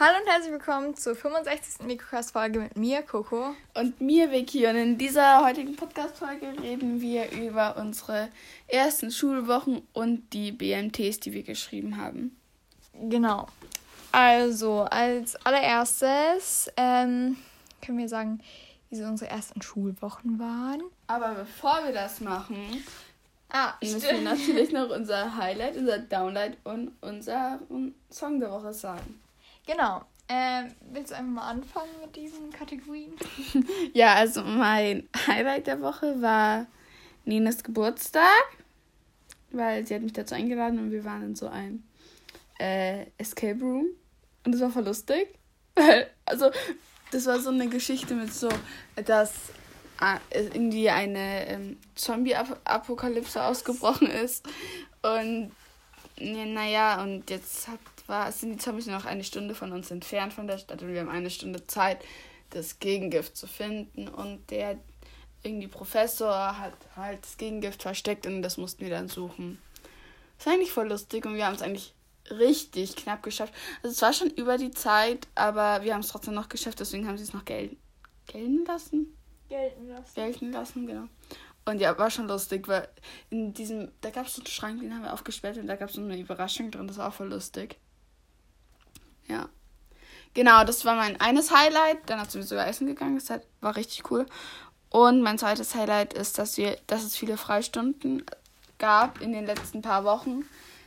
Hallo 0.00 0.16
und 0.22 0.30
herzlich 0.30 0.52
willkommen 0.52 0.94
zur 0.94 1.16
65. 1.16 1.84
Mikrocast-Folge 1.84 2.60
mit 2.60 2.76
mir, 2.76 3.02
Coco. 3.02 3.56
Und 3.74 4.00
mir, 4.00 4.30
Vicky. 4.30 4.64
Und 4.68 4.76
in 4.76 4.96
dieser 4.96 5.44
heutigen 5.44 5.74
Podcast-Folge 5.74 6.54
reden 6.62 7.00
wir 7.00 7.32
über 7.32 7.76
unsere 7.76 8.28
ersten 8.68 9.10
Schulwochen 9.10 9.82
und 9.94 10.32
die 10.32 10.52
BMTs, 10.52 11.18
die 11.18 11.32
wir 11.32 11.42
geschrieben 11.42 11.96
haben. 11.96 12.36
Genau. 12.92 13.48
Also, 14.12 14.82
als 14.82 15.34
allererstes 15.44 16.70
ähm, 16.76 17.36
können 17.84 17.98
wir 17.98 18.08
sagen, 18.08 18.40
wie 18.90 18.96
so 18.98 19.04
unsere 19.04 19.32
ersten 19.32 19.62
Schulwochen 19.62 20.38
waren. 20.38 20.82
Aber 21.08 21.34
bevor 21.34 21.82
wir 21.84 21.92
das 21.92 22.20
machen, 22.20 22.84
ah, 23.48 23.72
müssen 23.82 24.00
wir 24.02 24.20
natürlich 24.20 24.70
noch 24.70 24.90
unser 24.90 25.36
Highlight, 25.36 25.76
unser 25.76 25.98
Downlight 25.98 26.56
und 26.62 26.92
unseren 27.00 27.96
Song 28.12 28.38
der 28.38 28.52
Woche 28.52 28.72
sagen. 28.72 29.18
Genau. 29.68 30.02
Ähm, 30.30 30.74
willst 30.92 31.10
du 31.10 31.16
einfach 31.16 31.30
mal 31.30 31.50
anfangen 31.50 31.90
mit 32.00 32.16
diesen 32.16 32.50
Kategorien? 32.50 33.12
ja, 33.92 34.14
also 34.14 34.42
mein 34.42 35.08
Highlight 35.26 35.66
der 35.66 35.82
Woche 35.82 36.20
war 36.22 36.66
Ninas 37.26 37.62
Geburtstag, 37.62 38.44
weil 39.50 39.86
sie 39.86 39.94
hat 39.94 40.02
mich 40.02 40.14
dazu 40.14 40.34
eingeladen 40.34 40.78
und 40.78 40.90
wir 40.90 41.04
waren 41.04 41.22
in 41.22 41.36
so 41.36 41.48
einem 41.48 41.82
äh, 42.58 43.06
Escape 43.18 43.60
Room 43.60 43.86
und 44.44 44.52
das 44.52 44.60
war 44.62 44.70
voll 44.70 44.84
lustig. 44.84 45.28
also, 46.24 46.50
das 47.10 47.26
war 47.26 47.38
so 47.38 47.50
eine 47.50 47.68
Geschichte 47.68 48.14
mit 48.14 48.32
so, 48.32 48.48
dass 49.04 49.32
äh, 50.00 50.44
irgendwie 50.54 50.88
eine 50.88 51.46
ähm, 51.46 51.78
Zombie-Apokalypse 51.94 53.42
ausgebrochen 53.42 54.08
ist 54.08 54.46
und 55.02 55.52
naja, 56.20 57.02
und 57.02 57.30
jetzt 57.30 57.68
hat 57.68 57.78
war, 58.08 58.32
sind 58.32 58.52
die 58.52 58.58
Zombies 58.58 58.86
noch 58.86 59.04
eine 59.04 59.24
Stunde 59.24 59.54
von 59.54 59.72
uns 59.72 59.90
entfernt 59.90 60.32
von 60.32 60.46
der 60.46 60.58
Stadt 60.58 60.82
und 60.82 60.92
wir 60.92 61.00
haben 61.00 61.08
eine 61.08 61.30
Stunde 61.30 61.66
Zeit, 61.66 61.98
das 62.50 62.78
Gegengift 62.78 63.36
zu 63.36 63.46
finden. 63.46 64.08
Und 64.08 64.50
der 64.50 64.78
irgendwie 65.42 65.68
Professor 65.68 66.58
hat 66.58 66.74
halt 66.96 67.22
das 67.22 67.36
Gegengift 67.36 67.82
versteckt 67.82 68.26
und 68.26 68.42
das 68.42 68.56
mussten 68.56 68.82
wir 68.82 68.90
dann 68.90 69.08
suchen. 69.08 69.60
Das 70.36 70.46
ist 70.46 70.52
eigentlich 70.52 70.72
voll 70.72 70.88
lustig 70.88 71.26
und 71.26 71.34
wir 71.34 71.46
haben 71.46 71.54
es 71.54 71.62
eigentlich 71.62 71.94
richtig 72.30 72.96
knapp 72.96 73.22
geschafft. 73.22 73.54
Also 73.82 73.94
es 73.94 74.02
war 74.02 74.12
schon 74.12 74.30
über 74.30 74.58
die 74.58 74.70
Zeit, 74.70 75.26
aber 75.34 75.82
wir 75.82 75.94
haben 75.94 76.00
es 76.00 76.08
trotzdem 76.08 76.34
noch 76.34 76.48
geschafft, 76.48 76.80
deswegen 76.80 77.06
haben 77.06 77.16
sie 77.16 77.24
es 77.24 77.32
noch 77.32 77.44
gel 77.44 77.76
gelten 78.26 78.64
lassen. 78.66 79.16
Gelten 79.48 79.88
lassen. 79.88 80.14
Gelten 80.14 80.52
lassen, 80.52 80.86
genau. 80.86 81.04
Und 81.64 81.80
ja, 81.80 81.96
war 81.98 82.10
schon 82.10 82.28
lustig, 82.28 82.68
weil 82.68 82.88
in 83.30 83.52
diesem, 83.52 83.90
da 84.00 84.10
gab 84.10 84.26
es 84.26 84.34
so 84.34 84.42
einen 84.42 84.46
Schrank, 84.46 84.80
den 84.80 84.94
haben 84.94 85.02
wir 85.02 85.12
aufgesperrt 85.12 85.58
und 85.58 85.66
da 85.66 85.76
gab 85.76 85.88
es 85.88 85.96
so 85.96 86.02
eine 86.02 86.18
Überraschung 86.18 86.70
drin, 86.70 86.88
das 86.88 86.98
war 86.98 87.08
auch 87.08 87.14
voll 87.14 87.28
lustig. 87.28 87.78
Ja. 89.28 89.48
Genau, 90.34 90.64
das 90.64 90.84
war 90.84 90.94
mein 90.94 91.20
eines 91.20 91.50
Highlight. 91.50 91.98
Dann 92.06 92.20
hat 92.20 92.30
sie 92.30 92.42
sogar 92.42 92.66
essen 92.66 92.86
gegangen. 92.86 93.18
Das 93.18 93.40
war 93.60 93.76
richtig 93.76 94.10
cool. 94.10 94.26
Und 94.90 95.22
mein 95.22 95.38
zweites 95.38 95.74
Highlight 95.74 96.14
ist, 96.14 96.38
dass 96.38 96.56
wir, 96.56 96.78
dass 96.86 97.02
es 97.02 97.16
viele 97.16 97.36
Freistunden 97.36 98.24
gab 98.78 99.20
in 99.20 99.32
den 99.32 99.46
letzten 99.46 99.82
paar 99.82 100.04
Wochen. 100.04 100.44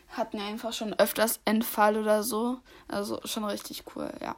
Hatten 0.10 0.40
wir 0.40 0.46
einfach 0.46 0.74
schon 0.74 0.94
öfters 0.94 1.40
Entfall 1.46 1.98
oder 1.98 2.24
so. 2.24 2.60
Also 2.88 3.20
schon 3.26 3.44
richtig 3.46 3.84
cool, 3.96 4.12
ja. 4.22 4.36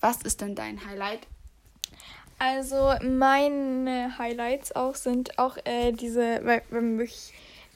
Was 0.00 0.22
ist 0.22 0.40
denn 0.40 0.54
dein 0.54 0.84
Highlight? 0.86 1.26
Also 2.38 2.94
meine 3.02 4.18
Highlights 4.18 4.74
auch 4.76 4.94
sind 4.94 5.38
auch 5.38 5.56
äh, 5.64 5.92
diese, 5.92 6.40
weil 6.44 6.62
wir 6.68 6.78
haben 6.78 6.98
wirklich 6.98 7.32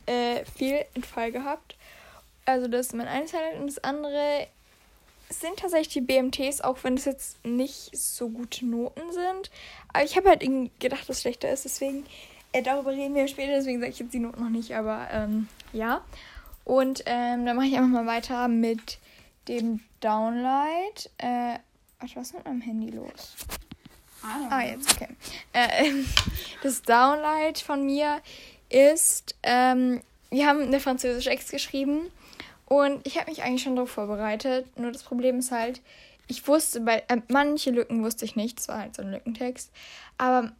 äh, 0.06 0.44
viel 0.44 0.84
Entfall 0.94 1.32
gehabt. 1.32 1.76
Also 2.44 2.68
das 2.68 2.88
ist 2.88 2.94
mein 2.94 3.08
eines 3.08 3.32
Highlight 3.32 3.58
und 3.60 3.68
das 3.68 3.82
andere 3.82 4.48
sind 5.30 5.58
tatsächlich 5.58 5.88
die 5.94 6.00
BMTs, 6.00 6.60
auch 6.60 6.78
wenn 6.82 6.94
es 6.94 7.04
jetzt 7.04 7.44
nicht 7.44 7.96
so 7.96 8.28
gute 8.28 8.66
Noten 8.66 9.12
sind. 9.12 9.50
Aber 9.92 10.04
ich 10.04 10.16
habe 10.16 10.28
halt 10.28 10.42
irgendwie 10.42 10.70
gedacht, 10.78 11.08
dass 11.08 11.16
es 11.16 11.22
schlechter 11.22 11.50
ist, 11.50 11.64
deswegen, 11.64 12.04
äh, 12.52 12.62
darüber 12.62 12.90
reden 12.90 13.14
wir 13.14 13.28
später, 13.28 13.52
deswegen 13.52 13.80
sage 13.80 13.92
ich 13.92 13.98
jetzt 14.00 14.12
die 14.12 14.18
Noten 14.18 14.42
noch 14.42 14.50
nicht, 14.50 14.74
aber 14.74 15.08
ähm, 15.12 15.48
ja. 15.72 16.04
Und 16.64 17.04
ähm, 17.06 17.46
dann 17.46 17.56
mache 17.56 17.66
ich 17.66 17.76
einfach 17.76 17.88
mal 17.88 18.06
weiter 18.06 18.48
mit 18.48 18.98
dem 19.48 19.80
Downlight. 20.00 21.10
Äh, 21.18 21.58
warte, 21.98 22.16
was 22.16 22.28
ist 22.28 22.34
mit 22.34 22.44
meinem 22.44 22.60
Handy 22.60 22.90
los? 22.90 23.34
Ah, 24.22 24.62
jetzt, 24.62 24.92
okay. 24.92 25.08
Äh, 25.52 25.92
das 26.62 26.82
Downlight 26.82 27.60
von 27.60 27.86
mir 27.86 28.20
ist, 28.68 29.34
ähm, 29.42 30.02
wir 30.30 30.46
haben 30.46 30.62
eine 30.62 30.80
französische 30.80 31.30
Ex 31.30 31.50
geschrieben 31.50 32.10
und 32.72 33.04
ich 33.04 33.18
habe 33.18 33.28
mich 33.28 33.42
eigentlich 33.42 33.64
schon 33.64 33.74
darauf 33.74 33.90
vorbereitet. 33.90 34.78
Nur 34.78 34.92
das 34.92 35.02
Problem 35.02 35.40
ist 35.40 35.50
halt, 35.50 35.82
ich 36.28 36.46
wusste, 36.46 36.80
bei 36.80 37.02
äh, 37.08 37.20
manche 37.26 37.72
Lücken 37.72 38.04
wusste 38.04 38.24
ich 38.24 38.36
nicht. 38.36 38.60
Es 38.60 38.68
war 38.68 38.78
halt 38.78 38.94
so 38.94 39.02
ein 39.02 39.10
Lückentext. 39.10 39.72
Aber 40.18 40.52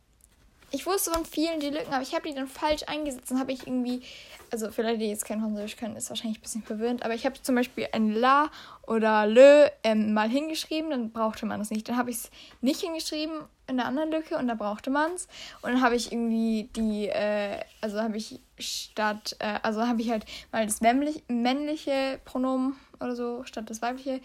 ich 0.71 0.87
wusste 0.87 1.11
von 1.11 1.25
vielen 1.25 1.61
die 1.61 1.71
Lücken, 1.71 1.93
aber 1.93 2.03
ich 2.03 2.15
habe 2.15 2.29
die 2.29 2.35
dann 2.35 2.47
falsch 2.47 2.83
eingesetzt. 2.87 3.31
Dann 3.31 3.41
habe 3.41 3.53
ich 3.53 3.67
irgendwie, 3.67 4.03
also 4.51 4.71
für 4.71 4.83
Leute, 4.83 4.99
die 4.99 5.09
jetzt 5.09 5.25
kein 5.25 5.41
Französisch 5.41 5.77
können, 5.77 5.97
ist 5.97 6.11
wahrscheinlich 6.11 6.39
ein 6.39 6.43
bisschen 6.43 6.63
verwirrend. 6.63 7.03
Aber 7.05 7.15
ich 7.15 7.27
habe 7.27 7.41
zum 7.43 7.55
Beispiel 7.55 7.89
ein 7.93 8.13
La 8.13 8.51
oder 8.87 9.27
Le 9.27 9.73
ähm, 9.83 10.13
mal 10.13 10.29
hingeschrieben, 10.29 10.91
dann 10.91 11.11
brauchte 11.11 11.47
man 11.47 11.61
es 11.61 11.71
nicht. 11.71 11.89
Dann 11.89 11.97
habe 11.97 12.11
ich 12.11 12.17
es 12.17 12.31
nicht 12.61 12.81
hingeschrieben 12.81 13.41
in 13.67 13.77
der 13.77 13.87
anderen 13.87 14.11
Lücke 14.11 14.37
und 14.37 14.49
da 14.49 14.55
brauchte 14.55 14.91
man 14.91 15.13
es. 15.13 15.29
Und 15.63 15.73
dann 15.73 15.83
habe 15.83 15.97
ich 15.97 16.13
irgendwie 16.13 16.69
die, 16.77 17.09
äh, 17.09 17.61
also 17.81 18.01
habe 18.01 18.17
ich 18.17 18.41
statt, 18.59 19.37
äh, 19.39 19.59
also 19.63 19.87
habe 19.87 20.03
ich 20.03 20.11
halt 20.11 20.25
mal 20.53 20.67
das 20.67 20.81
männlich, 20.81 21.23
männliche 21.29 22.21
Pronomen 22.25 22.77
oder 23.01 23.17
so 23.17 23.45
statt 23.45 23.71
das 23.71 23.83
weibliche. 23.83 24.21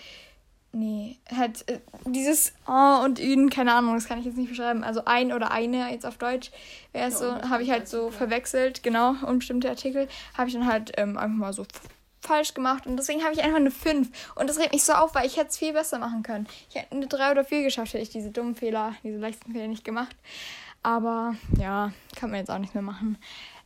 Nee, 0.77 1.19
halt 1.33 1.63
äh, 1.69 1.79
dieses 2.05 2.51
oh 2.67 3.05
und 3.05 3.17
ün, 3.17 3.49
keine 3.49 3.71
Ahnung, 3.73 3.93
das 3.93 4.09
kann 4.09 4.19
ich 4.19 4.25
jetzt 4.25 4.35
nicht 4.35 4.49
beschreiben. 4.49 4.83
Also 4.83 5.03
ein 5.05 5.31
oder 5.31 5.51
eine 5.51 5.89
jetzt 5.89 6.05
auf 6.05 6.17
Deutsch 6.17 6.51
wäre 6.91 7.07
es 7.07 7.21
ja, 7.21 7.39
so, 7.39 7.49
habe 7.49 7.63
ich 7.63 7.71
halt 7.71 7.87
so 7.87 8.11
verwechselt, 8.11 8.83
genau, 8.83 9.15
unbestimmte 9.25 9.69
Artikel, 9.69 10.09
habe 10.37 10.49
ich 10.49 10.53
dann 10.53 10.67
halt 10.67 10.91
ähm, 10.97 11.17
einfach 11.17 11.37
mal 11.37 11.53
so 11.53 11.65
falsch 12.19 12.53
gemacht 12.53 12.87
und 12.87 12.97
deswegen 12.97 13.23
habe 13.23 13.33
ich 13.33 13.41
einfach 13.41 13.55
eine 13.55 13.71
5. 13.71 14.33
Und 14.35 14.49
das 14.49 14.59
regt 14.59 14.73
mich 14.73 14.83
so 14.83 14.91
auf, 14.91 15.15
weil 15.15 15.25
ich 15.25 15.37
hätte 15.37 15.47
es 15.47 15.57
viel 15.57 15.71
besser 15.71 15.97
machen 15.97 16.23
können. 16.23 16.45
Ich 16.69 16.75
hätte 16.75 16.93
eine 16.93 17.07
3 17.07 17.31
oder 17.31 17.45
4 17.45 17.63
geschafft, 17.63 17.93
hätte 17.93 18.03
ich 18.03 18.09
diese 18.09 18.31
dummen 18.31 18.55
Fehler, 18.55 18.95
diese 19.01 19.17
leichten 19.17 19.53
Fehler 19.53 19.67
nicht 19.67 19.85
gemacht. 19.85 20.17
Aber 20.83 21.35
ja, 21.57 21.93
kann 22.17 22.31
man 22.31 22.39
jetzt 22.39 22.51
auch 22.51 22.59
nicht 22.59 22.73
mehr 22.73 22.83
machen. 22.83 23.17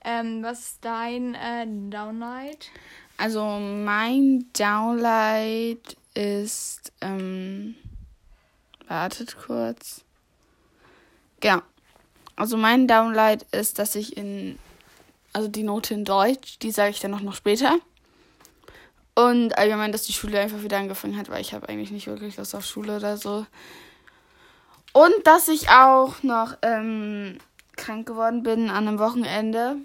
Ähm, 0.06 0.44
was 0.44 0.60
ist 0.60 0.86
dein 0.86 1.34
äh, 1.34 1.66
Downlight? 1.90 2.70
Also 3.18 3.44
mein 3.44 4.46
Downlight 4.54 5.98
ist, 6.20 6.92
ähm, 7.00 7.76
wartet 8.88 9.38
kurz. 9.38 10.04
Genau. 11.40 11.62
Also 12.36 12.58
mein 12.58 12.88
Downlight 12.88 13.44
ist, 13.52 13.80
dass 13.80 13.96
ich 13.96 14.18
in, 14.18 14.60
also 15.32 15.48
die 15.48 15.64
Note 15.64 15.94
in 15.94 16.04
Deutsch, 16.04 16.60
die 16.60 16.72
sage 16.72 16.92
ich 16.92 17.00
dann 17.00 17.12
noch, 17.12 17.22
noch 17.22 17.36
später. 17.36 17.80
Und 19.16 19.58
allgemein, 19.58 19.92
dass 19.92 20.04
die 20.04 20.14
Schule 20.14 20.40
einfach 20.40 20.62
wieder 20.62 20.78
angefangen 20.78 21.18
hat, 21.18 21.30
weil 21.30 21.42
ich 21.42 21.54
habe 21.54 21.70
eigentlich 21.70 21.92
nicht 21.92 22.08
wirklich 22.08 22.38
Lust 22.38 22.56
auf 22.56 22.66
Schule 22.66 22.98
oder 22.98 23.18
so. 23.18 23.46
Und 24.92 25.14
dass 25.24 25.48
ich 25.48 25.70
auch 25.70 26.24
noch 26.24 26.58
ähm, 26.62 27.38
krank 27.78 28.08
geworden 28.08 28.44
bin 28.44 28.70
an 28.70 28.88
einem 28.88 29.00
Wochenende. 29.00 29.78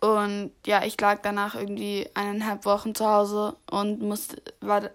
Und 0.00 0.52
ja, 0.66 0.84
ich 0.84 0.98
lag 1.00 1.20
danach 1.22 1.54
irgendwie 1.54 2.08
eineinhalb 2.14 2.64
Wochen 2.64 2.94
zu 2.94 3.06
Hause 3.06 3.56
und 3.70 4.00
musste, 4.00 4.42
war, 4.60 4.90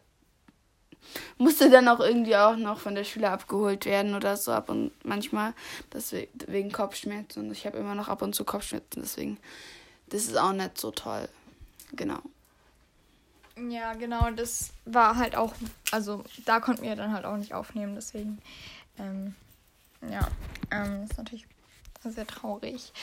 musste 1.37 1.69
dann 1.69 1.87
auch 1.87 1.99
irgendwie 1.99 2.35
auch 2.35 2.55
noch 2.55 2.79
von 2.79 2.95
der 2.95 3.03
Schule 3.03 3.29
abgeholt 3.29 3.85
werden 3.85 4.15
oder 4.15 4.35
so 4.35 4.51
ab 4.51 4.69
und 4.69 4.91
manchmal 5.05 5.53
deswegen, 5.93 6.31
wegen 6.47 6.71
Kopfschmerzen. 6.71 7.45
Und 7.45 7.51
ich 7.51 7.65
habe 7.67 7.77
immer 7.77 7.93
noch 7.93 8.09
ab 8.09 8.23
und 8.23 8.33
zu 8.33 8.45
Kopfschmerzen, 8.45 9.01
deswegen 9.01 9.37
das 10.09 10.23
ist 10.25 10.37
auch 10.37 10.53
nicht 10.53 10.77
so 10.77 10.91
toll. 10.91 11.27
Genau. 11.93 12.19
Ja, 13.69 13.93
genau, 13.93 14.29
das 14.31 14.71
war 14.85 15.15
halt 15.15 15.35
auch, 15.35 15.53
also 15.91 16.23
da 16.45 16.59
konnten 16.59 16.83
wir 16.83 16.95
dann 16.95 17.13
halt 17.13 17.25
auch 17.25 17.37
nicht 17.37 17.53
aufnehmen, 17.53 17.95
deswegen, 17.95 18.39
ähm, 18.99 19.33
ja, 20.09 20.27
ähm, 20.71 21.03
ist 21.03 21.17
natürlich 21.17 21.47
sehr 22.11 22.27
traurig. 22.27 22.93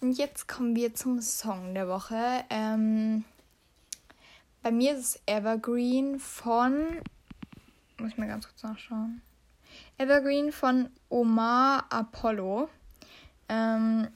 Und 0.00 0.18
jetzt 0.18 0.48
kommen 0.48 0.76
wir 0.76 0.94
zum 0.94 1.20
Song 1.20 1.74
der 1.74 1.88
Woche. 1.88 2.44
Ähm, 2.50 3.24
bei 4.62 4.70
mir 4.70 4.94
ist 4.94 4.98
es 4.98 5.22
Evergreen 5.26 6.18
von, 6.18 7.00
muss 7.98 8.10
ich 8.10 8.18
mal 8.18 8.28
ganz 8.28 8.46
kurz 8.46 8.62
nachschauen, 8.62 9.22
Evergreen 9.98 10.52
von 10.52 10.88
Omar 11.08 11.86
Apollo. 11.90 12.68
Ähm, 13.48 14.08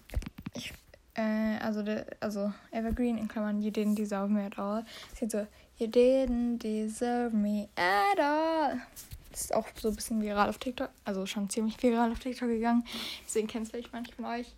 ich, 0.54 0.72
äh, 1.14 1.58
also, 1.58 1.82
de, 1.82 2.04
also 2.20 2.52
Evergreen 2.70 3.19
in 3.19 3.28
Klammern, 3.28 3.62
you 3.62 3.70
didn't 3.70 3.96
deserve 3.96 4.28
me 4.31 4.44
at 4.44 4.58
all. 4.58 4.84
Es 5.12 5.20
geht 5.20 5.31
so, 5.31 5.46
You 5.78 5.88
didn't 5.88 6.60
deserve 6.60 7.34
me 7.34 7.69
at 7.76 8.19
all. 8.19 8.81
Das 9.37 9.44
ist 9.44 9.55
auch 9.55 9.67
so 9.79 9.88
ein 9.88 9.94
bisschen 9.94 10.23
viral 10.23 10.49
auf 10.49 10.56
TikTok. 10.56 10.88
Also 11.05 11.27
schon 11.27 11.50
ziemlich 11.50 11.83
viral 11.83 12.11
auf 12.11 12.21
TikTok 12.21 12.49
gegangen. 12.49 12.87
Deswegen 13.27 13.47
kennst 13.47 13.71
du 13.71 13.77
vielleicht 13.77 13.93
manche 13.93 14.15
von 14.15 14.25
euch. 14.25 14.55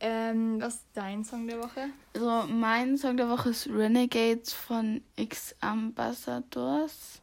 Ähm, 0.00 0.58
was 0.58 0.76
ist 0.76 0.84
dein 0.94 1.22
Song 1.22 1.46
der 1.46 1.62
Woche? 1.62 1.90
Also 2.14 2.50
mein 2.50 2.96
Song 2.96 3.18
der 3.18 3.28
Woche 3.28 3.50
ist 3.50 3.68
Renegades 3.68 4.54
von 4.54 5.02
X 5.16 5.54
Ambassadors. 5.60 7.20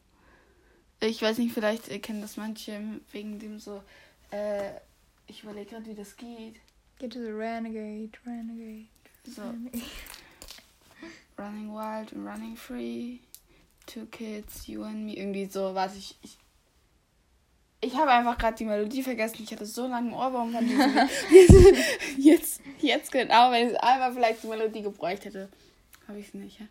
ich 0.99 1.19
weiß 1.19 1.39
nicht, 1.39 1.51
vielleicht 1.51 1.89
kennen 2.03 2.21
das 2.21 2.37
manche 2.37 2.79
wegen 3.11 3.39
dem 3.39 3.57
so, 3.57 3.81
äh, 4.29 4.73
ich 5.25 5.41
überlege 5.41 5.71
gerade, 5.71 5.87
wie 5.87 5.95
das 5.95 6.15
geht. 6.15 6.57
Get 6.99 7.13
to 7.13 7.19
the 7.19 7.31
Renegade, 7.31 8.11
Renegade. 8.23 8.85
So. 9.25 9.41
Running 11.39 11.73
Wild 11.73 12.13
Running 12.13 12.55
Free. 12.55 13.17
Two 13.87 14.05
Kids, 14.05 14.67
You 14.67 14.83
and 14.83 15.07
Me. 15.07 15.17
Irgendwie 15.17 15.47
so, 15.47 15.73
was 15.73 15.95
ich. 15.95 16.15
Ich, 16.21 16.37
ich 17.83 17.95
habe 17.95 18.11
einfach 18.11 18.37
gerade 18.37 18.55
die 18.55 18.65
Melodie 18.65 19.03
vergessen. 19.03 19.43
Ich 19.43 19.51
hatte 19.51 19.65
so 19.65 19.87
lange 19.87 20.15
Ohrwurm 20.15 20.51
von 20.53 20.67
diesem 20.67 20.95
jetzt, 21.31 21.87
jetzt, 22.17 22.61
jetzt 22.79 23.11
genau, 23.11 23.51
wenn 23.51 23.71
ich 23.71 23.79
einmal 23.81 24.13
vielleicht 24.13 24.43
die 24.43 24.47
Melodie 24.47 24.81
gebräucht 24.81 25.25
hätte, 25.25 25.49
habe 26.07 26.19
ich 26.19 26.27
es 26.27 26.33
nicht. 26.33 26.59
Ja? 26.59 26.65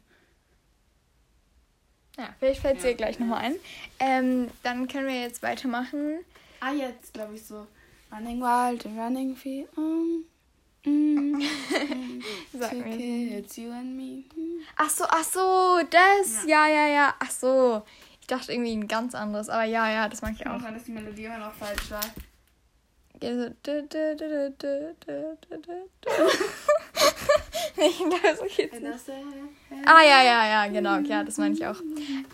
Ja, 2.18 2.28
vielleicht 2.38 2.60
fällt 2.60 2.76
es 2.76 2.82
dir 2.82 2.94
gleich 2.94 3.18
nochmal 3.18 3.44
ein. 3.44 3.54
Ähm, 3.98 4.50
dann 4.62 4.86
können 4.88 5.06
wir 5.06 5.20
jetzt 5.20 5.42
weitermachen. 5.42 6.18
Ah, 6.60 6.72
jetzt 6.72 7.14
glaube 7.14 7.34
ich 7.34 7.44
so. 7.44 7.66
Running 8.12 8.40
Wild 8.40 8.84
and 8.84 8.98
Running 8.98 9.34
Free. 9.34 9.64
Um, 9.76 10.24
mm, 10.84 11.38
mm, 11.40 12.22
Sag 12.52 12.74
mir. 12.74 12.96
kids, 12.96 13.56
you 13.56 13.70
and 13.72 13.96
me. 13.96 14.24
Mm. 14.36 14.60
Ach 14.76 14.90
so, 14.90 15.04
ach 15.08 15.24
so, 15.24 15.80
das. 15.88 16.44
Ja, 16.46 16.66
ja, 16.66 16.86
ja. 16.88 17.14
Ach 17.18 17.30
so. 17.30 17.82
Ich 18.32 18.38
dachte 18.38 18.52
irgendwie 18.54 18.72
ein 18.74 18.88
ganz 18.88 19.14
anderes, 19.14 19.50
aber 19.50 19.64
ja, 19.64 19.90
ja, 19.90 20.08
das 20.08 20.22
mag 20.22 20.32
ich 20.32 20.46
auch. 20.46 20.54
Auch 20.54 20.62
wenn 20.64 20.72
das 20.72 20.84
die 20.84 20.92
Melodie 20.92 21.26
immer 21.26 21.36
noch 21.36 21.52
falsch 21.52 21.90
war. 21.90 22.00
Ja, 23.22 23.30
so. 23.36 23.50
Nee, 27.76 27.86
ich 27.88 27.98
glaube, 27.98 28.48
geht's 28.56 28.72
nicht. 28.72 28.86
das, 28.86 29.08
äh, 29.08 29.12
Ah, 29.84 30.02
ja, 30.02 30.22
ja, 30.22 30.46
ja, 30.46 30.66
genau. 30.68 30.96
Ja, 31.00 31.22
das 31.24 31.36
meine 31.36 31.54
ich 31.54 31.66
auch. 31.66 31.76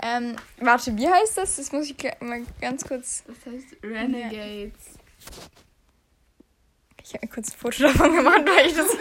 Ähm, 0.01 0.37
warte, 0.61 0.97
wie 0.97 1.09
heißt 1.09 1.37
das? 1.37 1.57
Das 1.57 1.73
muss 1.73 1.91
ich 1.91 1.97
mal 2.21 2.45
ganz 2.61 2.85
kurz. 2.85 3.25
Das 3.27 3.53
heißt 3.53 3.83
Renegades. 3.83 4.99
Ich 7.09 7.15
habe 7.15 7.27
kurz 7.29 7.51
ein 7.51 7.59
Foto 7.59 7.85
davon 7.85 8.15
gemacht, 8.15 8.43
weil 8.45 8.67
ich 8.67 8.75
das. 8.75 8.95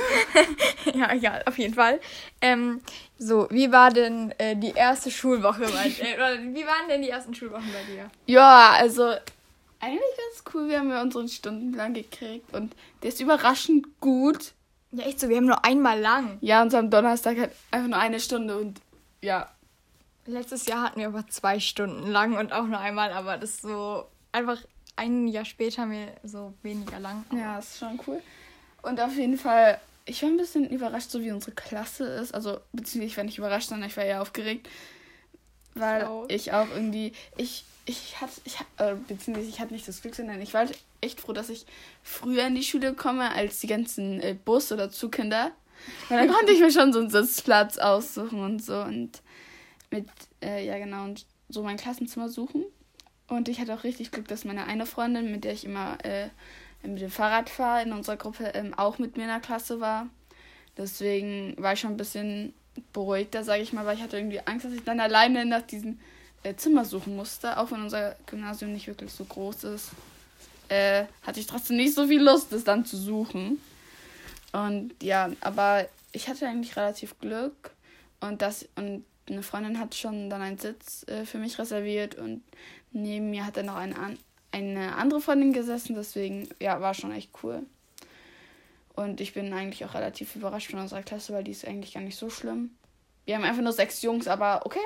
ja, 0.95 1.12
egal, 1.12 1.44
auf 1.45 1.57
jeden 1.57 1.74
Fall. 1.74 2.00
Ähm, 2.39 2.80
so, 3.18 3.50
wie 3.51 3.69
war 3.69 3.92
denn 3.92 4.33
äh, 4.38 4.56
die 4.56 4.71
erste 4.71 5.12
Schulwoche 5.12 5.63
bei 5.63 5.88
äh, 6.00 6.15
oder 6.15 6.42
Wie 6.42 6.65
waren 6.65 6.88
denn 6.88 7.01
die 7.01 7.09
ersten 7.09 7.36
Schulwochen 7.36 7.69
bei 7.74 7.92
dir? 7.92 8.09
Ja, 8.25 8.75
also 8.77 9.04
eigentlich 9.81 10.00
ganz 10.00 10.54
cool. 10.54 10.69
Wir 10.69 10.80
haben 10.80 10.89
ja 10.89 11.01
unseren 11.01 11.27
Stundenplan 11.27 11.94
gekriegt 11.94 12.54
und 12.54 12.74
der 13.04 13.09
ist 13.09 13.19
überraschend 13.19 14.00
gut. 14.00 14.54
Ja, 14.94 15.04
echt 15.04 15.19
so, 15.19 15.27
wir 15.27 15.36
haben 15.36 15.45
nur 15.45 15.65
einmal 15.65 16.00
lang. 16.00 16.38
Ja, 16.39 16.62
und 16.62 16.71
so 16.71 16.77
am 16.77 16.89
Donnerstag 16.89 17.38
halt 17.38 17.51
einfach 17.71 17.89
nur 17.89 18.00
eine 18.00 18.21
Stunde 18.21 18.57
und 18.57 18.80
ja. 19.21 19.51
Letztes 20.25 20.65
Jahr 20.65 20.83
hatten 20.83 21.01
wir 21.01 21.07
aber 21.07 21.27
zwei 21.27 21.59
Stunden 21.59 22.07
lang 22.07 22.38
und 22.38 22.54
auch 22.54 22.68
nur 22.68 22.80
einmal, 22.80 23.12
aber 23.12 23.36
das 23.38 23.50
ist 23.51 23.62
so 23.63 24.06
einfach 24.31 24.59
ein 24.97 25.27
Jahr 25.27 25.45
später 25.45 25.89
wir 25.89 26.07
so 26.23 26.53
weniger 26.63 26.99
lang. 26.99 27.23
Ja, 27.31 27.59
ist 27.59 27.77
schon 27.77 27.99
cool. 28.07 28.21
Und 28.81 28.99
auf 28.99 29.15
jeden 29.15 29.38
Fall, 29.38 29.79
ich 30.05 30.21
war 30.21 30.29
ein 30.29 30.38
bisschen 30.38 30.69
überrascht, 30.69 31.11
so 31.11 31.21
wie 31.21 31.31
unsere 31.31 31.53
Klasse 31.53 32.05
ist. 32.05 32.33
Also, 32.33 32.59
beziehungsweise 32.73 33.05
ich 33.05 33.17
war 33.17 33.23
nicht 33.23 33.38
überrascht, 33.38 33.69
sondern 33.69 33.89
ich 33.89 33.97
war 33.97 34.03
eher 34.03 34.21
aufgeregt. 34.21 34.67
Weil 35.75 36.01
Schlau. 36.01 36.25
ich 36.27 36.51
auch 36.53 36.67
irgendwie, 36.73 37.13
ich, 37.38 37.63
ich 37.85 38.19
hatte, 38.19 38.41
ich, 38.44 38.57
äh, 38.77 38.95
beziehungsweise 39.07 39.47
ich 39.47 39.59
hatte 39.59 39.73
nicht 39.73 39.88
das 39.88 40.01
Glück, 40.01 40.15
sondern 40.15 40.41
ich 40.41 40.53
war 40.53 40.65
halt 40.65 40.77
echt 41.01 41.21
froh, 41.21 41.33
dass 41.33 41.49
ich 41.49 41.65
früher 42.03 42.47
in 42.47 42.55
die 42.55 42.63
Schule 42.63 42.94
komme 42.94 43.31
als 43.31 43.59
die 43.59 43.67
ganzen 43.67 44.19
äh, 44.21 44.33
Bus- 44.33 44.71
oder 44.71 44.89
Zugkinder. 44.89 45.51
Weil 46.09 46.27
dann 46.27 46.35
konnte 46.35 46.51
ich 46.51 46.59
mir 46.59 46.71
schon 46.71 46.91
so 46.91 46.99
einen 46.99 47.09
Sitzplatz 47.09 47.77
aussuchen 47.77 48.41
und 48.41 48.63
so 48.63 48.81
und 48.81 49.21
mit, 49.91 50.07
äh, 50.41 50.65
ja 50.65 50.77
genau, 50.77 51.03
und 51.03 51.25
so 51.49 51.63
mein 51.63 51.77
Klassenzimmer 51.77 52.29
suchen. 52.29 52.65
Und 53.27 53.50
ich 53.50 53.59
hatte 53.59 53.74
auch 53.74 53.83
richtig 53.83 54.12
Glück, 54.12 54.27
dass 54.27 54.45
meine 54.45 54.65
eine 54.65 54.85
Freundin, 54.85 55.31
mit 55.31 55.44
der 55.44 55.53
ich 55.53 55.65
immer 55.65 55.97
äh, 56.06 56.29
mit 56.83 57.01
dem 57.01 57.12
Fahrrad 57.12 57.50
fahre, 57.50 57.83
in 57.83 57.91
unserer 57.91 58.18
Gruppe 58.18 58.51
ähm, 58.53 58.74
auch 58.74 59.00
mit 59.00 59.18
mir 59.18 59.24
in 59.24 59.29
der 59.29 59.39
Klasse 59.39 59.79
war. 59.79 60.07
Deswegen 60.77 61.56
war 61.57 61.74
ich 61.74 61.79
schon 61.79 61.91
ein 61.91 61.97
bisschen 61.97 62.53
beruhigter, 62.94 63.44
sage 63.44 63.63
ich 63.63 63.74
mal, 63.74 63.85
weil 63.85 63.97
ich 63.97 64.03
hatte 64.03 64.18
irgendwie 64.18 64.39
Angst, 64.45 64.65
dass 64.65 64.74
ich 64.74 64.83
dann 64.83 65.00
alleine 65.00 65.45
nach 65.45 65.63
diesem 65.63 66.00
äh, 66.44 66.56
Zimmer 66.56 66.85
suchen 66.85 67.15
musste. 67.15 67.57
Auch 67.57 67.71
wenn 67.71 67.81
unser 67.81 68.15
Gymnasium 68.27 68.74
nicht 68.74 68.88
wirklich 68.88 69.12
so 69.12 69.25
groß 69.25 69.65
ist, 69.65 69.89
äh, 70.69 71.06
hatte 71.23 71.39
ich 71.39 71.47
trotzdem 71.47 71.77
nicht 71.77 71.95
so 71.95 72.07
viel 72.07 72.21
Lust, 72.21 72.53
es 72.53 72.63
dann 72.63 72.85
zu 72.85 72.95
suchen. 72.95 73.59
Und 74.53 74.91
ja, 75.01 75.31
aber 75.41 75.88
ich 76.12 76.27
hatte 76.27 76.47
eigentlich 76.47 76.77
relativ 76.77 77.19
Glück 77.19 77.71
und 78.21 78.41
das 78.41 78.68
und 78.75 79.03
eine 79.30 79.44
Freundin 79.44 79.80
hat 79.80 79.94
schon 79.94 80.30
dann 80.30 80.41
einen 80.41 80.57
Sitz 80.57 81.06
äh, 81.07 81.25
für 81.25 81.38
mich 81.38 81.59
reserviert 81.59 82.15
und 82.15 82.41
neben 82.92 83.30
mir 83.30 83.45
hat 83.45 83.57
dann 83.57 83.68
noch 83.68 83.75
eine, 83.75 83.95
eine 84.51 84.95
andere 84.95 85.22
Freundin 85.22 85.54
gesessen, 85.54 85.95
deswegen 85.95 86.50
ja, 86.60 86.81
war 86.81 86.94
schon 86.94 87.12
echt 87.12 87.31
cool. 87.44 87.63
Und 88.95 89.22
ich 89.22 89.34
bin 89.34 89.54
eigentlich 89.54 89.86
auch 89.86 89.94
relativ 89.94 90.36
überrascht 90.36 90.72
von 90.72 90.80
unserer 90.80 91.04
Klasse, 91.04 91.31
weil 91.34 91.44
die 91.44 91.51
ist 91.51 91.68
eigentlich 91.68 91.94
gar 91.94 92.01
nicht 92.01 92.18
so 92.18 92.30
schlimm. 92.30 92.72
Wir 93.25 93.36
haben 93.36 93.44
einfach 93.44 93.62
nur 93.62 93.74
sechs 93.74 94.01
Jungs, 94.01 94.28
aber 94.28 94.66
okay. 94.66 94.80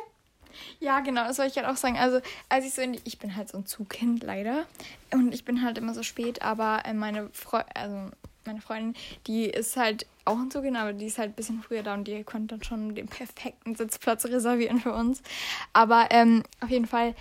Ja, 0.80 1.00
genau, 1.00 1.24
das 1.26 1.38
wollte 1.38 1.52
ich 1.52 1.58
halt 1.58 1.68
auch 1.68 1.78
sagen. 1.78 1.98
Also, 1.98 2.20
als 2.50 2.66
ich 2.66 2.74
so 2.74 2.82
in 2.82 2.94
die, 2.94 3.02
ich 3.06 3.20
bin 3.20 3.38
halt 3.38 3.48
so 3.48 3.58
ein 3.58 3.66
Zugkind 3.66 4.24
leider 4.24 4.66
und 5.14 5.34
ich 5.34 5.46
bin 5.46 5.64
halt 5.64 5.78
immer 5.78 5.94
so 5.94 6.04
spät, 6.04 6.42
aber 6.42 6.82
äh, 6.86 6.94
meine 6.94 7.30
Freu 7.32 7.62
also 7.74 8.12
meine 8.46 8.60
Freundin, 8.60 8.96
die 9.28 9.46
ist 9.46 9.78
halt 9.78 10.08
auch 10.26 10.38
ein 10.38 10.52
Zugkind, 10.52 10.76
aber 10.76 10.94
die 10.94 11.06
ist 11.06 11.18
halt 11.18 11.32
ein 11.32 11.36
bisschen 11.36 11.64
früher 11.64 11.84
da 11.84 11.94
und 11.94 12.06
die 12.06 12.24
konnte 12.24 12.56
dann 12.56 12.64
schon 12.64 12.96
den 12.96 13.08
perfekten 13.08 13.76
Sitzplatz 13.76 14.26
reservieren 14.26 14.80
für 14.80 14.94
uns. 14.94 15.22
Aber 15.74 16.08
ähm, 16.10 16.44
auf 16.60 16.70
jeden 16.70 16.88
Fall 16.88 17.16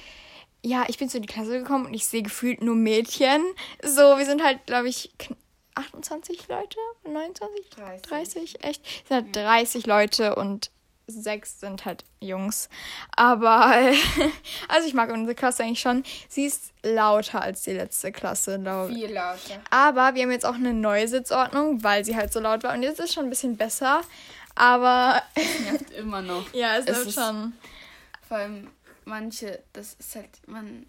ja, 0.62 0.84
ich 0.88 0.98
bin 0.98 1.08
zu 1.08 1.16
in 1.18 1.22
die 1.22 1.32
Klasse 1.32 1.58
gekommen 1.58 1.86
und 1.86 1.94
ich 1.94 2.06
sehe 2.06 2.22
gefühlt 2.22 2.62
nur 2.62 2.74
Mädchen. 2.74 3.42
So, 3.82 4.18
wir 4.18 4.24
sind 4.26 4.42
halt, 4.44 4.66
glaube 4.66 4.88
ich, 4.88 5.10
kn- 5.18 5.36
28 5.74 6.48
Leute, 6.48 6.78
29, 7.04 7.70
30. 7.70 8.02
30, 8.02 8.64
echt. 8.64 8.84
Es 8.86 9.08
sind 9.08 9.16
halt 9.16 9.36
30 9.36 9.86
Leute 9.86 10.34
und 10.34 10.70
sechs 11.06 11.58
sind 11.58 11.84
halt 11.86 12.04
Jungs. 12.20 12.68
Aber, 13.16 13.66
also 14.68 14.86
ich 14.86 14.94
mag 14.94 15.10
unsere 15.10 15.34
Klasse 15.34 15.62
eigentlich 15.64 15.80
schon. 15.80 16.04
Sie 16.28 16.44
ist 16.44 16.72
lauter 16.82 17.42
als 17.42 17.62
die 17.62 17.72
letzte 17.72 18.12
Klasse, 18.12 18.60
glaube 18.60 18.92
ich. 18.92 18.98
Viel 18.98 19.12
lauter. 19.14 19.60
Aber 19.70 20.14
wir 20.14 20.22
haben 20.22 20.30
jetzt 20.30 20.46
auch 20.46 20.54
eine 20.54 20.72
neue 20.72 21.08
Sitzordnung, 21.08 21.82
weil 21.82 22.04
sie 22.04 22.14
halt 22.16 22.32
so 22.32 22.38
laut 22.40 22.62
war. 22.62 22.74
Und 22.74 22.82
jetzt 22.82 23.00
ist 23.00 23.06
es 23.06 23.14
schon 23.14 23.24
ein 23.24 23.30
bisschen 23.30 23.56
besser. 23.56 24.02
Aber 24.54 25.22
Nervt 25.64 25.90
immer 25.92 26.22
noch. 26.22 26.44
ja, 26.52 26.76
es, 26.76 26.86
Es 26.86 27.06
ist- 27.06 27.14
schon. 27.14 27.54
Vor 28.28 28.36
allem 28.36 28.68
manche, 29.04 29.60
das 29.72 29.94
ist 29.98 30.14
halt, 30.16 30.28
man. 30.46 30.86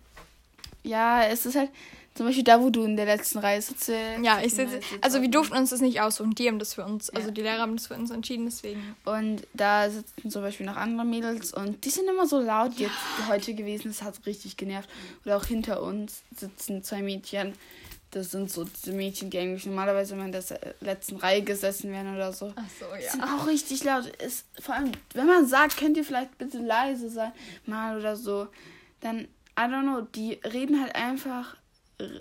Ja, 0.84 1.24
es 1.26 1.46
ist 1.46 1.56
halt 1.56 1.70
zum 2.16 2.26
Beispiel 2.26 2.44
da, 2.44 2.60
wo 2.60 2.70
du 2.72 2.84
in 2.84 2.98
der 2.98 3.06
letzten 3.06 3.38
Reihe 3.38 3.62
sitzt. 3.62 3.88
Ja, 4.22 4.42
ich 4.42 4.54
sitze. 4.54 4.80
Also 5.02 5.22
wir 5.22 5.30
durften 5.30 5.56
uns 5.56 5.70
das 5.70 5.80
nicht 5.80 6.02
aussuchen. 6.02 6.34
Die 6.36 6.48
haben 6.48 6.58
das 6.60 6.74
für 6.74 6.84
uns, 6.84 7.10
also 7.12 7.28
Ja. 7.28 7.34
die 7.34 7.42
Lehrer 7.42 7.60
haben 7.60 7.78
das 7.78 7.88
für 7.88 7.94
uns 7.94 8.10
entschieden, 8.10 8.46
deswegen. 8.46 8.96
Und 9.06 9.48
da 9.54 9.90
sitzen 9.90 10.30
zum 10.32 10.42
Beispiel 10.42 10.66
noch 10.66 10.76
andere 10.76 11.06
Mädels 11.06 11.54
und 11.54 11.86
die 11.86 11.90
sind 11.90 12.10
immer 12.10 12.26
so 12.28 12.40
laut 12.40 12.74
jetzt 12.80 12.96
heute 13.30 13.54
gewesen. 13.54 13.90
Das 13.90 14.02
hat 14.02 14.26
richtig 14.26 14.58
genervt. 14.58 14.90
Oder 15.24 15.38
auch 15.38 15.46
hinter 15.46 15.82
uns 15.84 16.24
sitzen 16.36 16.84
zwei 16.84 17.02
Mädchen. 17.04 17.54
Das 18.12 18.32
sind 18.32 18.52
so 18.52 18.66
diese 18.66 18.92
Mädchen, 18.92 19.30
die 19.30 19.40
eigentlich 19.40 19.66
normalerweise 19.66 20.14
immer 20.16 20.26
in 20.26 20.34
der 20.34 20.44
letzten 20.82 21.16
Reihe 21.16 21.42
gesessen 21.42 21.92
wären 21.92 22.14
oder 22.14 22.34
so. 22.34 22.54
Ach 22.56 22.64
so, 22.80 22.86
Die 22.98 23.10
sind 23.10 23.24
auch 23.24 23.48
richtig 23.48 23.84
laut. 23.86 24.06
Ist, 24.18 24.46
vor 24.60 24.76
allem, 24.76 24.92
wenn 25.14 25.28
man 25.28 25.48
sagt, 25.48 25.78
könnt 25.78 25.96
ihr 25.96 26.04
vielleicht 26.04 26.38
bitte 26.38 26.58
leise 26.60 27.10
sein, 27.10 27.32
mal 27.66 27.98
oder 27.98 28.18
so, 28.18 28.48
dann, 29.00 29.22
I 29.22 29.62
don't 29.62 29.84
know, 29.84 30.02
die 30.02 30.34
reden 30.44 30.82
halt 30.82 30.96
einfach 30.96 31.56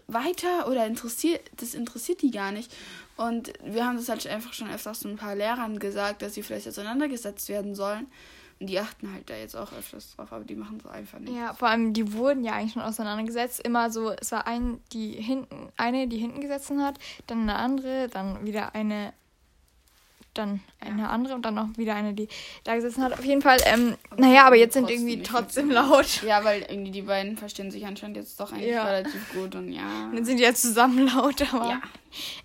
weiter 0.06 0.68
oder 0.68 0.86
interessiert, 0.86 1.40
das 1.56 1.74
interessiert 1.74 2.22
die 2.22 2.30
gar 2.30 2.52
nicht. 2.52 2.72
Und 3.16 3.52
wir 3.64 3.84
haben 3.84 3.96
das 3.96 4.08
halt 4.08 4.26
einfach 4.26 4.52
schon 4.52 4.70
öfters 4.70 5.00
so 5.00 5.08
ein 5.08 5.16
paar 5.16 5.34
Lehrern 5.34 5.78
gesagt, 5.78 6.22
dass 6.22 6.34
sie 6.34 6.42
vielleicht 6.42 6.68
auseinandergesetzt 6.68 7.48
werden 7.48 7.74
sollen. 7.74 8.06
Die 8.62 8.78
achten 8.78 9.10
halt 9.14 9.30
da 9.30 9.34
jetzt 9.36 9.56
auch 9.56 9.72
öfters 9.72 10.14
drauf, 10.14 10.30
aber 10.32 10.44
die 10.44 10.54
machen 10.54 10.78
es 10.84 10.86
einfach 10.86 11.18
nicht. 11.18 11.34
Ja, 11.34 11.54
vor 11.54 11.68
allem, 11.68 11.94
die 11.94 12.12
wurden 12.12 12.44
ja 12.44 12.52
eigentlich 12.52 12.74
schon 12.74 12.82
auseinandergesetzt. 12.82 13.60
Immer 13.60 13.90
so, 13.90 14.10
es 14.10 14.32
war 14.32 14.46
ein, 14.46 14.82
die 14.92 15.12
hinten, 15.12 15.70
eine, 15.78 16.08
die 16.08 16.18
hinten 16.18 16.42
gesessen 16.42 16.82
hat, 16.84 16.98
dann 17.26 17.40
eine 17.40 17.54
andere, 17.56 18.08
dann 18.08 18.44
wieder 18.44 18.74
eine, 18.74 19.14
dann 20.34 20.60
eine 20.78 21.08
andere 21.08 21.34
und 21.34 21.42
dann 21.42 21.54
noch 21.54 21.68
wieder 21.78 21.94
eine, 21.94 22.12
die 22.12 22.28
da 22.64 22.74
gesessen 22.74 23.02
hat. 23.02 23.14
Auf 23.14 23.24
jeden 23.24 23.40
Fall, 23.40 23.58
ähm, 23.64 23.96
Aber 24.10 24.20
naja, 24.20 24.46
aber 24.46 24.56
jetzt 24.56 24.74
sind 24.74 24.90
irgendwie 24.90 25.22
trotzdem 25.22 25.70
laut. 25.70 26.22
Ja, 26.22 26.44
weil 26.44 26.60
irgendwie 26.68 26.90
die 26.92 27.02
beiden 27.02 27.38
verstehen 27.38 27.70
sich 27.70 27.86
anscheinend 27.86 28.18
jetzt 28.18 28.38
doch 28.38 28.52
eigentlich 28.52 28.68
Ja. 28.72 28.84
relativ 28.84 29.32
gut 29.32 29.54
und 29.54 29.72
ja. 29.72 30.04
Und 30.10 30.16
dann 30.16 30.24
sind 30.26 30.36
die 30.36 30.44
ja 30.44 30.54
zusammen 30.54 31.06
laut, 31.06 31.42
aber 31.54 31.70
Ja. 31.70 31.80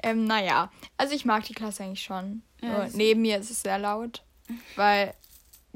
ähm, 0.01 0.23
naja. 0.23 0.71
Also 0.95 1.13
ich 1.13 1.25
mag 1.25 1.43
die 1.43 1.53
Klasse 1.53 1.83
eigentlich 1.83 2.03
schon. 2.03 2.41
Ja, 2.61 2.69
Nur 2.69 2.87
neben 2.93 3.21
mir 3.21 3.37
ist 3.37 3.51
es 3.51 3.61
sehr 3.61 3.77
laut, 3.77 4.23
weil 4.77 5.13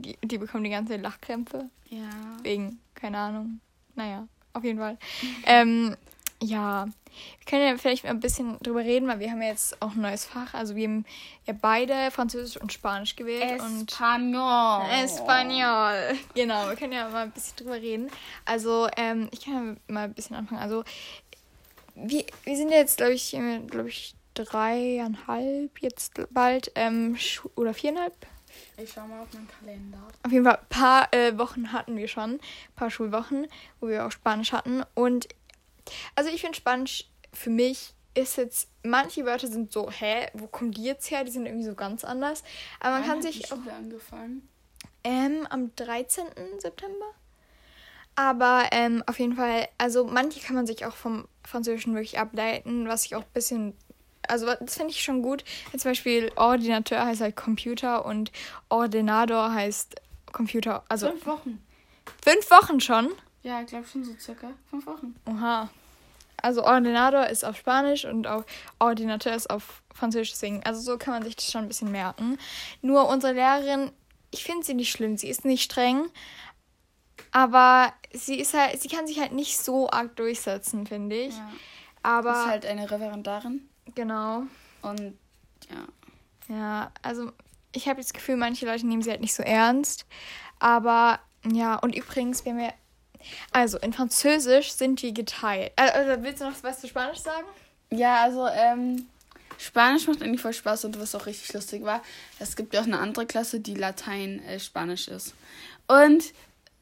die, 0.02 0.38
bekommen 0.38 0.64
die 0.64 0.70
ganze 0.70 0.94
Zeit 0.94 1.02
Lachkrämpfe. 1.02 1.70
Ja. 1.90 2.10
Wegen, 2.44 2.80
keine 2.96 3.18
Ahnung. 3.18 3.60
Naja, 3.96 4.28
auf 4.54 4.64
jeden 4.64 4.80
Fall. 4.80 4.98
Ähm, 5.46 5.96
Ja, 6.42 6.86
wir 6.86 7.46
können 7.46 7.68
ja 7.68 7.78
vielleicht 7.78 8.06
mal 8.06 8.12
ein 8.12 8.22
bisschen 8.22 8.58
drüber 8.60 8.80
reden, 8.80 9.08
weil 9.10 9.20
wir 9.20 9.30
haben 9.30 9.42
ja 9.42 9.50
jetzt 9.50 9.82
auch 9.82 9.94
ein 9.94 10.02
neues 10.02 10.24
Fach. 10.26 10.54
Also 10.54 10.76
wir 10.76 10.88
haben 10.88 11.06
ja 11.46 11.54
beide 11.60 12.12
Französisch 12.12 12.56
und 12.62 12.72
Spanisch 12.72 13.18
gewählt. 13.18 13.60
Espanol. 13.60 14.84
Und 14.84 14.90
Espanol. 15.04 16.18
Genau, 16.36 16.70
wir 16.70 16.76
können 16.78 16.94
ja 16.94 17.10
mal 17.10 17.24
ein 17.24 17.32
bisschen 17.32 17.58
drüber 17.58 17.76
reden. 17.76 18.10
Also 18.46 18.88
ähm, 18.96 19.28
ich 19.32 19.42
kann 19.44 19.54
ja 19.54 19.94
mal 19.94 20.04
ein 20.06 20.14
bisschen 20.14 20.38
anfangen. 20.38 20.62
Also 20.62 20.86
wir, 21.96 22.24
wir 22.46 22.56
sind 22.56 22.70
jetzt, 22.70 22.98
glaube 22.98 23.14
ich, 23.14 23.32
glaube 23.68 23.90
ich, 23.90 24.16
dreieinhalb 24.34 25.82
jetzt 25.82 26.14
bald 26.32 26.72
ähm, 26.76 27.18
oder 27.56 27.74
viereinhalb. 27.74 28.14
Ich 28.78 28.92
schau 28.94 29.06
mal 29.08 29.22
auf 29.22 29.34
meinen 29.34 29.48
Kalender. 29.60 29.98
Auf 30.24 30.32
jeden 30.32 30.46
Fall 30.46 30.58
ein 30.58 30.70
paar 30.70 31.14
äh, 31.14 31.38
Wochen 31.38 31.72
hatten 31.72 31.98
wir 31.98 32.08
schon, 32.08 32.36
ein 32.36 32.40
paar 32.76 32.90
Schulwochen, 32.90 33.48
wo 33.80 33.88
wir 33.88 34.06
auch 34.06 34.12
Spanisch 34.12 34.52
hatten. 34.52 34.84
Und 34.94 35.28
also 36.16 36.30
ich 36.30 36.42
finde 36.42 36.56
Spanisch 36.58 37.10
für 37.34 37.50
mich 37.50 37.94
ist 38.16 38.38
jetzt, 38.38 38.70
manche 38.84 39.26
Wörter 39.26 39.48
sind 39.48 39.72
so, 39.72 39.90
hä, 39.90 40.28
wo 40.34 40.48
kommen 40.48 40.72
die 40.72 40.84
jetzt 40.84 41.10
her? 41.12 41.24
Die 41.24 41.32
sind 41.32 41.46
irgendwie 41.46 41.66
so 41.66 41.76
ganz 41.76 42.04
anders. 42.04 42.44
Aber 42.80 42.92
man 42.96 43.02
Wann 43.02 43.08
kann 43.10 43.18
hat 43.18 43.24
sich 43.24 43.40
die 43.40 43.46
auch. 43.52 43.58
Schule 43.58 43.74
angefangen? 43.74 44.50
Ähm, 45.04 45.48
am 45.50 45.74
13. 45.76 46.26
September. 46.58 47.06
Aber 48.16 48.66
ähm, 48.72 49.04
auf 49.08 49.20
jeden 49.20 49.36
Fall, 49.36 49.70
also 49.78 50.04
manche 50.04 50.42
kann 50.42 50.56
man 50.56 50.68
sich 50.68 50.86
auch 50.86 50.96
vom 50.96 51.28
Französischen 51.46 51.94
wirklich 51.94 52.20
ableiten, 52.20 52.88
was 52.88 53.06
ich 53.06 53.16
auch 53.16 53.22
ein 53.22 53.34
bisschen. 53.34 53.78
Also 54.30 54.46
das 54.46 54.76
finde 54.76 54.92
ich 54.92 55.04
schon 55.04 55.22
gut. 55.22 55.44
Zum 55.72 55.92
Beispiel 55.92 56.32
Ordinateur 56.36 57.06
heißt 57.06 57.22
halt 57.22 57.36
Computer 57.36 58.06
und 58.06 58.32
Ordinador 58.70 59.52
heißt 59.52 59.96
Computer. 60.32 60.84
Also 60.88 61.08
Fünf 61.10 61.26
Wochen. 61.26 61.64
fünf 62.24 62.50
Wochen 62.52 62.80
schon. 62.80 63.10
Ja, 63.44 63.62
ich 63.62 63.68
glaube 63.68 63.88
schon 63.88 64.04
so 64.04 64.14
circa. 64.20 64.52
Fünf 64.70 64.86
Wochen. 64.86 65.16
Oha. 65.26 65.70
Also 66.42 66.64
Ordinador 66.64 67.28
ist 67.28 67.44
auf 67.44 67.58
Spanisch 67.58 68.06
und 68.06 68.28
auch 68.28 68.44
Ordinateur 68.80 69.36
ist 69.36 69.50
auf 69.50 69.82
Französisch. 69.94 70.32
Deswegen, 70.32 70.64
also 70.64 70.80
so 70.82 70.98
kann 70.98 71.14
man 71.14 71.24
sich 71.24 71.36
das 71.36 71.52
schon 71.52 71.64
ein 71.64 71.68
bisschen 71.68 71.92
merken. 71.92 72.38
Nur 72.82 73.10
unsere 73.10 73.34
Lehrerin, 73.34 73.92
ich 74.32 74.44
finde 74.44 74.66
sie 74.66 74.74
nicht 74.74 74.92
schlimm. 74.92 75.18
Sie 75.18 75.28
ist 75.28 75.44
nicht 75.44 75.64
streng, 75.64 76.10
aber 77.32 77.94
sie 78.14 78.40
ist 78.40 78.54
halt, 78.54 78.82
sie 78.82 78.88
kann 78.88 79.08
sich 79.08 79.20
halt 79.20 79.32
nicht 79.34 79.58
so 79.58 79.90
arg 79.90 80.16
durchsetzen, 80.16 80.88
finde 80.88 81.16
ich. 81.18 81.36
Ja. 81.36 81.52
Aber 82.04 82.32
ist 82.32 82.48
halt 82.48 82.66
eine 82.66 82.90
Referendarin. 82.90 83.69
Genau. 83.96 84.44
Und 84.82 85.18
ja. 85.70 85.88
Ja, 86.56 86.92
also 87.02 87.32
ich 87.72 87.88
habe 87.88 88.02
das 88.02 88.14
Gefühl, 88.14 88.38
manche 88.38 88.66
Leute 88.66 88.88
nehmen 88.88 89.02
sie 89.02 89.12
halt 89.12 89.22
nicht 89.22 89.34
so 89.34 89.44
ernst. 89.44 90.06
Aber 90.60 91.20
ja, 91.46 91.76
und 91.76 91.96
übrigens, 91.96 92.44
wir 92.46 92.54
haben 92.54 92.60
ja. 92.60 92.74
Also, 93.52 93.78
in 93.80 93.92
Französisch 93.92 94.72
sind 94.72 95.02
wir 95.02 95.12
geteilt. 95.12 95.74
Äh, 95.76 95.92
Also, 95.92 96.24
willst 96.24 96.42
du 96.42 96.46
noch 96.46 96.64
was 96.64 96.80
zu 96.80 96.88
Spanisch 96.88 97.20
sagen? 97.20 97.46
Ja, 97.92 98.24
also, 98.24 98.48
ähm, 98.48 99.08
Spanisch 99.58 100.08
macht 100.08 100.22
eigentlich 100.22 100.42
voll 100.42 100.54
Spaß 100.54 100.86
und 100.86 101.00
was 101.00 101.14
auch 101.16 101.26
richtig 101.26 101.52
lustig 101.54 101.84
war, 101.84 102.02
es 102.40 102.56
gibt 102.56 102.74
ja 102.74 102.80
auch 102.80 102.86
eine 102.86 103.00
andere 103.00 103.26
Klasse, 103.26 103.60
die 103.60 103.76
Latein-Spanisch 103.76 105.10
ist. 105.10 105.36
Und 105.86 106.34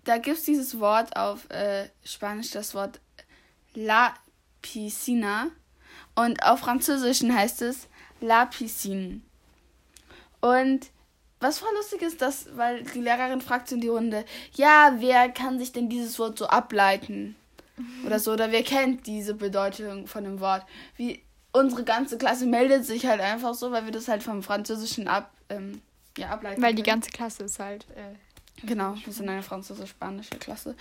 da 0.03 0.17
gibt 0.17 0.37
es 0.37 0.43
dieses 0.43 0.79
Wort 0.79 1.15
auf 1.15 1.49
äh, 1.49 1.89
Spanisch, 2.03 2.51
das 2.51 2.75
Wort 2.75 2.99
La 3.73 4.13
Piscina. 4.61 5.47
Und 6.17 6.43
auf 6.43 6.61
Französischen 6.61 7.33
heißt 7.33 7.61
es 7.61 7.87
La 8.21 8.47
Piscine. 8.47 9.21
Und 10.41 10.87
was 11.39 11.59
voll 11.59 11.69
lustig 11.75 12.01
ist, 12.01 12.23
dass, 12.23 12.47
weil 12.57 12.83
die 12.83 13.01
Lehrerin 13.01 13.39
fragt 13.39 13.71
in 13.71 13.81
die 13.81 13.87
Runde, 13.87 14.25
ja, 14.55 14.95
wer 14.97 15.29
kann 15.29 15.59
sich 15.59 15.71
denn 15.71 15.89
dieses 15.89 16.17
Wort 16.17 16.39
so 16.39 16.47
ableiten? 16.47 17.35
Oder 18.03 18.17
so, 18.17 18.33
oder 18.33 18.51
wer 18.51 18.63
kennt 18.63 19.05
diese 19.05 19.35
Bedeutung 19.35 20.07
von 20.07 20.23
dem 20.23 20.39
Wort? 20.39 20.65
Wie 20.95 21.21
unsere 21.51 21.83
ganze 21.83 22.17
Klasse 22.17 22.47
meldet 22.47 22.83
sich 22.83 23.05
halt 23.05 23.21
einfach 23.21 23.53
so, 23.53 23.71
weil 23.71 23.85
wir 23.85 23.91
das 23.91 24.07
halt 24.07 24.23
vom 24.23 24.41
Französischen 24.41 25.07
ab, 25.07 25.31
ähm, 25.49 25.83
ja, 26.17 26.29
ableiten. 26.29 26.59
Weil 26.63 26.73
die 26.73 26.81
können. 26.81 26.95
ganze 26.95 27.11
Klasse 27.11 27.43
ist 27.43 27.59
halt. 27.59 27.85
Äh, 27.95 28.15
Genau, 28.63 28.95
wir 29.05 29.13
sind 29.13 29.29
eine 29.29 29.43
französisch-spanische 29.43 30.37
Klasse. 30.37 30.75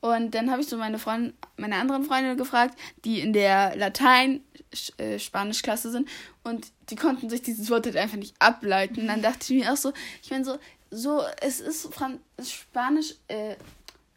Und 0.00 0.34
dann 0.34 0.50
habe 0.50 0.62
ich 0.62 0.68
so 0.68 0.78
meine 0.78 0.98
Freundin, 0.98 1.34
meine 1.56 1.76
anderen 1.76 2.04
Freunde 2.04 2.34
gefragt, 2.36 2.78
die 3.04 3.20
in 3.20 3.32
der 3.34 3.76
Latein-Spanisch-Klasse 3.76 5.90
sind. 5.90 6.08
Und 6.42 6.68
die 6.88 6.96
konnten 6.96 7.28
sich 7.28 7.42
dieses 7.42 7.68
Wort 7.70 7.84
halt 7.86 7.96
einfach 7.96 8.16
nicht 8.16 8.34
ableiten. 8.38 9.00
Und 9.00 9.08
dann 9.08 9.20
dachte 9.22 9.52
ich 9.54 9.62
mir 9.62 9.72
auch 9.72 9.76
so, 9.76 9.92
ich 10.22 10.30
meine 10.30 10.44
so, 10.44 10.58
so, 10.90 11.22
es 11.40 11.60
ist 11.60 11.92
Fran 11.94 12.20
Spanisch, 12.42 13.14
äh, 13.28 13.56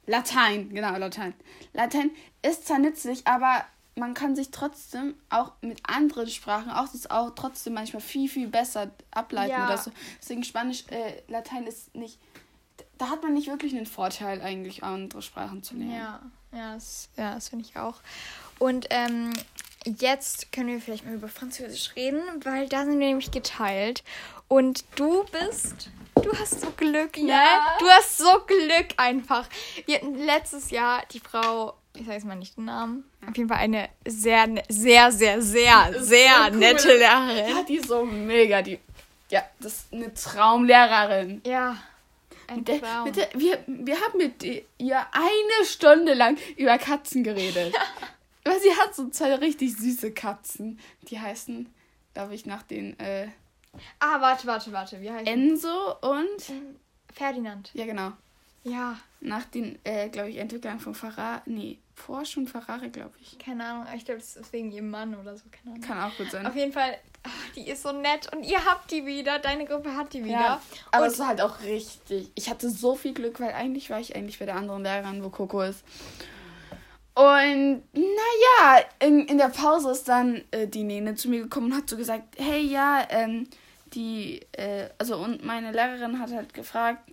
Latein, 0.08 0.70
genau, 0.70 0.96
Latein. 0.98 1.34
Latein 1.74 2.12
ist 2.42 2.68
zwar 2.68 2.80
nützlich, 2.80 3.26
aber 3.26 3.64
man 3.96 4.14
kann 4.16 4.36
sich 4.36 4.50
trotzdem 4.52 5.14
auch 5.30 5.52
mit 5.62 5.80
anderen 5.88 6.28
Sprachen 6.28 6.72
auch 6.72 6.88
das 6.90 7.10
auch 7.12 7.30
trotzdem 7.36 7.76
manchmal 7.76 8.02
viel, 8.02 8.28
viel 8.28 8.48
besser 8.48 8.90
ableiten 9.12 9.52
Ja. 9.52 9.68
oder 9.68 9.78
so. 9.78 9.92
Deswegen 10.20 10.44
Spanisch, 10.44 10.84
äh, 10.90 11.22
Latein 11.28 11.68
ist 11.68 11.94
nicht, 11.96 12.18
da 12.98 13.10
hat 13.10 13.24
man 13.24 13.34
nicht 13.34 13.48
wirklich 13.48 13.76
einen 13.76 13.86
Vorteil 13.86 14.42
eigentlich, 14.42 14.84
andere 14.84 15.22
Sprachen 15.22 15.64
zu 15.64 15.76
lernen. 15.76 15.94
ja, 15.94 16.22
ja, 16.54 16.74
das, 16.76 17.10
ja, 17.18 17.34
das 17.36 17.50
finde 17.50 17.66
ich 17.68 17.78
auch. 17.78 17.96
Und 18.60 18.88
ähm, 18.92 19.34
jetzt 19.86 20.52
können 20.52 20.70
wir 20.70 20.80
vielleicht 20.80 21.06
mal 21.06 21.16
über 21.16 21.28
Französisch 21.28 21.96
reden, 21.96 22.22
weil 22.44 22.68
da 22.70 22.86
sind 22.86 23.00
wir 23.00 23.08
nämlich 23.08 23.32
geteilt. 23.32 24.04
Und 24.48 24.86
du 24.96 25.26
bist. 25.26 25.90
Du 26.16 26.32
hast 26.40 26.62
so 26.62 26.72
Glück, 26.78 27.18
ne? 27.18 27.30
Ja. 27.30 27.76
Du 27.80 27.88
hast 27.88 28.18
so 28.18 28.40
Glück 28.46 28.94
einfach. 28.98 29.48
Wir 29.86 29.96
hatten 29.96 30.16
letztes 30.16 30.70
Jahr 30.70 31.04
die 31.12 31.20
Frau, 31.20 31.74
ich 31.96 32.02
sage 32.02 32.14
jetzt 32.14 32.26
mal 32.26 32.36
nicht 32.36 32.56
den 32.56 32.66
Namen, 32.66 33.04
auf 33.28 33.36
jeden 33.36 33.50
Fall 33.50 33.58
eine 33.58 33.90
sehr, 34.06 34.48
sehr, 34.70 35.12
sehr, 35.12 35.42
sehr, 35.42 36.04
sehr 36.04 36.36
so 36.46 36.52
cool. 36.52 36.58
nette 36.58 36.96
Lehrerin. 36.96 37.50
Ja, 37.50 37.64
die 37.64 37.76
ist 37.78 37.88
so 37.88 38.06
mega, 38.06 38.62
die, 38.62 38.80
ja, 39.32 39.42
das 39.60 39.74
ist 39.74 39.94
eine 39.94 40.14
Traumlehrerin. 40.14 41.42
Ja. 41.46 41.78
Ein 42.48 42.66
der, 42.66 42.82
Traum. 42.82 43.12
der, 43.12 43.30
wir, 43.34 43.64
wir 43.68 44.00
haben 44.02 44.18
mit 44.18 44.44
ihr 44.44 45.06
eine 45.12 45.66
Stunde 45.66 46.14
lang 46.14 46.38
über 46.58 46.78
Katzen 46.78 47.24
geredet. 47.24 47.74
Weil 48.46 48.60
sie 48.60 48.76
hat 48.76 48.94
so 48.94 49.10
zwei 49.10 49.36
richtig 49.36 49.76
süße 49.78 50.12
Katzen. 50.12 50.80
Die 51.08 51.20
heißen, 51.20 51.74
glaube 52.14 52.36
ich, 52.36 52.46
nach 52.46 52.64
den 52.64 53.00
äh, 53.00 53.28
Ah, 54.00 54.22
warte, 54.22 54.46
warte, 54.48 54.72
warte. 54.72 55.02
Wie 55.02 55.12
heißt 55.12 55.28
Enzo 55.28 55.96
und. 56.02 56.54
Ferdinand. 57.14 57.72
Ja, 57.74 57.86
genau. 57.86 58.12
Ja, 58.64 58.98
Nach 59.20 59.44
den, 59.46 59.78
äh, 59.84 60.10
glaube 60.10 60.30
ich, 60.30 60.38
Entwicklern 60.38 60.80
von 60.80 60.96
Ferrari. 60.96 61.42
Nee, 61.46 61.78
Porsche 61.96 62.40
und 62.40 62.50
Ferrari, 62.50 62.90
glaube 62.90 63.14
ich. 63.22 63.38
keine 63.40 63.64
Ahnung. 63.64 63.86
Ich 63.96 64.06
glaube, 64.06 64.20
das 64.20 64.36
ist 64.36 64.52
wegen 64.52 64.72
ihrem 64.72 64.90
Mann 64.90 65.16
oder 65.16 65.36
so. 65.36 65.44
Keine 65.52 65.76
Ahnung. 65.76 65.88
Kann 65.88 66.00
auch 66.00 66.18
gut 66.18 66.32
sein. 66.32 66.46
Auf 66.46 66.56
jeden 66.56 66.74
Fall, 66.74 66.98
ach, 67.24 67.32
die 67.56 67.68
ist 67.70 67.84
so 67.84 67.92
nett 67.92 68.32
und 68.34 68.44
ihr 68.44 68.64
habt 68.66 68.92
die 68.92 69.06
wieder. 69.06 69.40
Deine 69.40 69.66
Gruppe 69.66 69.96
hat 69.96 70.14
die 70.14 70.24
wieder. 70.24 70.34
Ja, 70.34 70.62
aber 70.92 71.06
und 71.06 71.12
es 71.12 71.20
war 71.20 71.28
halt 71.28 71.42
auch 71.42 71.62
richtig. 71.62 72.32
Ich 72.36 72.50
hatte 72.50 72.70
so 72.70 72.96
viel 72.96 73.14
Glück, 73.14 73.40
weil 73.40 73.54
eigentlich 73.54 73.90
war 73.90 74.00
ich 74.00 74.16
eigentlich 74.16 74.40
bei 74.40 74.46
der 74.46 74.56
anderen 74.56 74.84
Lehrerin, 74.84 75.24
wo 75.24 75.30
Coco 75.30 75.62
ist. 75.62 75.84
Und 77.16 77.84
naja, 77.94 78.84
in, 79.00 79.28
in 79.28 79.38
der 79.38 79.50
Pause 79.50 79.92
ist 79.92 80.08
dann 80.10 80.44
äh, 80.50 80.68
die 80.68 80.84
Nene 80.84 81.14
zu 81.14 81.30
mir 81.30 81.44
gekommen 81.44 81.72
und 81.72 81.78
hat 81.78 81.88
so 81.88 81.96
gesagt, 81.96 82.36
hey 82.38 82.62
ja, 82.62 83.06
ähm, 83.10 83.48
die, 83.94 84.42
äh, 84.54 84.90
also 84.98 85.18
und 85.18 85.46
meine 85.46 85.72
Lehrerin 85.72 86.20
hat 86.20 86.32
halt 86.32 86.56
gefragt, 86.56 87.04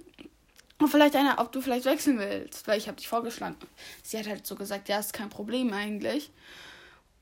ob 0.80 0.90
vielleicht 0.90 1.16
einer, 1.16 1.38
ob 1.38 1.52
du 1.52 1.60
vielleicht 1.60 1.84
wechseln 1.84 2.18
willst, 2.18 2.66
weil 2.66 2.78
ich 2.78 2.88
habe 2.88 2.96
dich 2.96 3.08
vorgeschlagen. 3.08 3.56
Sie 4.02 4.18
hat 4.18 4.26
halt 4.26 4.46
so 4.46 4.54
gesagt, 4.56 4.88
ja, 4.88 4.98
ist 4.98 5.12
kein 5.12 5.28
Problem 5.28 5.72
eigentlich. 5.72 6.30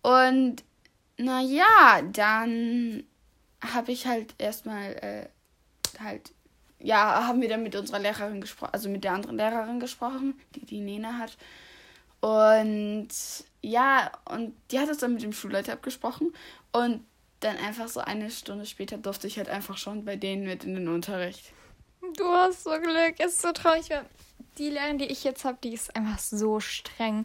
Und 0.02 0.62
naja, 1.16 2.02
dann 2.12 3.04
habe 3.60 3.92
ich 3.92 4.06
halt 4.06 4.34
erstmal 4.38 4.92
äh, 4.94 5.28
halt, 6.00 6.32
ja, 6.78 7.26
haben 7.26 7.40
wir 7.40 7.48
dann 7.48 7.64
mit 7.64 7.74
unserer 7.74 7.98
Lehrerin 7.98 8.40
gesprochen, 8.40 8.72
also 8.72 8.88
mit 8.88 9.04
der 9.04 9.12
anderen 9.12 9.36
Lehrerin 9.36 9.80
gesprochen, 9.80 10.38
die 10.54 10.64
die 10.64 10.80
Nene 10.80 11.18
hat. 11.18 11.36
Und 12.20 13.08
ja, 13.60 14.12
und 14.24 14.54
die 14.70 14.78
hat 14.78 14.88
es 14.88 14.98
dann 14.98 15.14
mit 15.14 15.22
dem 15.22 15.32
Schulleiter 15.32 15.72
abgesprochen. 15.72 16.32
Und 16.72 17.04
dann 17.40 17.56
einfach 17.56 17.88
so 17.88 18.00
eine 18.00 18.30
Stunde 18.30 18.66
später 18.66 18.98
durfte 18.98 19.26
ich 19.26 19.38
halt 19.38 19.48
einfach 19.48 19.76
schon 19.76 20.04
bei 20.04 20.16
denen 20.16 20.44
mit 20.44 20.64
in 20.64 20.74
den 20.74 20.88
Unterricht. 20.88 21.52
Du 22.16 22.24
hast 22.24 22.64
so 22.64 22.70
Glück. 22.70 23.14
Es 23.18 23.34
ist 23.34 23.42
so 23.42 23.52
traurig. 23.52 23.88
Die 24.58 24.70
Lehrerin, 24.70 24.98
die 24.98 25.06
ich 25.06 25.24
jetzt 25.24 25.44
habe, 25.44 25.58
die 25.62 25.72
ist 25.72 25.94
einfach 25.94 26.18
so 26.18 26.60
streng. 26.60 27.24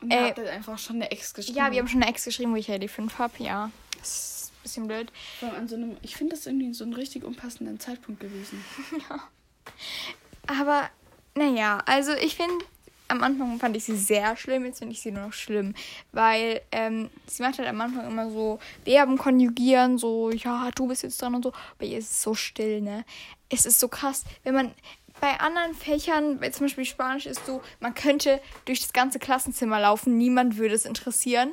Und 0.00 0.12
ihr 0.12 0.24
habt 0.24 0.38
halt 0.38 0.48
einfach 0.48 0.78
schon 0.78 0.96
eine 0.96 1.10
Ex 1.10 1.34
geschrieben. 1.34 1.58
Ja, 1.58 1.70
wir 1.70 1.78
haben 1.78 1.88
schon 1.88 2.02
eine 2.02 2.10
Ex 2.10 2.24
geschrieben, 2.24 2.52
wo 2.52 2.56
ich 2.56 2.68
ja 2.68 2.78
die 2.78 2.88
5 2.88 3.18
habe. 3.18 3.32
Ja, 3.38 3.70
das 3.98 4.08
ist 4.08 4.52
ein 4.52 4.62
bisschen 4.62 4.86
blöd. 4.88 5.12
Vor 5.38 5.48
allem 5.50 5.58
an 5.58 5.68
so 5.68 5.76
einem, 5.76 5.96
ich 6.02 6.16
finde 6.16 6.34
das 6.34 6.46
irgendwie 6.46 6.72
so 6.72 6.84
ein 6.84 6.94
richtig 6.94 7.24
unpassenden 7.24 7.78
Zeitpunkt 7.78 8.20
gewesen. 8.20 8.64
Aber, 10.46 10.88
naja, 11.34 11.82
also 11.84 12.12
ich 12.12 12.36
finde, 12.36 12.64
am 13.10 13.22
Anfang 13.22 13.58
fand 13.58 13.76
ich 13.76 13.84
sie 13.84 13.96
sehr 13.96 14.36
schlimm, 14.36 14.64
jetzt 14.64 14.78
finde 14.78 14.94
ich 14.94 15.00
sie 15.00 15.10
nur 15.10 15.26
noch 15.26 15.32
schlimm. 15.32 15.74
Weil 16.12 16.62
ähm, 16.72 17.10
sie 17.26 17.42
macht 17.42 17.58
halt 17.58 17.68
am 17.68 17.80
Anfang 17.80 18.06
immer 18.06 18.30
so 18.30 18.58
Verben 18.84 19.18
konjugieren, 19.18 19.98
so, 19.98 20.30
ja, 20.30 20.70
du 20.74 20.86
bist 20.86 21.02
jetzt 21.02 21.20
dran 21.20 21.34
und 21.34 21.42
so. 21.42 21.52
Bei 21.78 21.86
ihr 21.86 21.98
ist 21.98 22.10
es 22.10 22.22
so 22.22 22.34
still, 22.34 22.80
ne? 22.80 23.04
Es 23.48 23.66
ist 23.66 23.80
so 23.80 23.88
krass, 23.88 24.24
wenn 24.44 24.54
man. 24.54 24.74
bei 25.20 25.38
anderen 25.40 25.74
Fächern, 25.74 26.40
zum 26.52 26.66
Beispiel 26.66 26.84
Spanisch, 26.84 27.26
ist 27.26 27.44
so, 27.44 27.60
man 27.80 27.94
könnte 27.94 28.40
durch 28.64 28.80
das 28.80 28.92
ganze 28.92 29.18
Klassenzimmer 29.18 29.80
laufen, 29.80 30.16
niemand 30.16 30.56
würde 30.56 30.74
es 30.74 30.86
interessieren. 30.86 31.52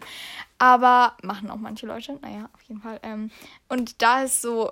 Aber 0.59 1.17
machen 1.21 1.49
auch 1.49 1.57
manche 1.57 1.85
Leute, 1.85 2.17
naja, 2.21 2.49
auf 2.53 2.61
jeden 2.63 2.81
Fall. 2.81 2.99
Ähm, 3.03 3.29
und 3.67 4.01
da 4.01 4.23
ist 4.23 4.41
so, 4.41 4.71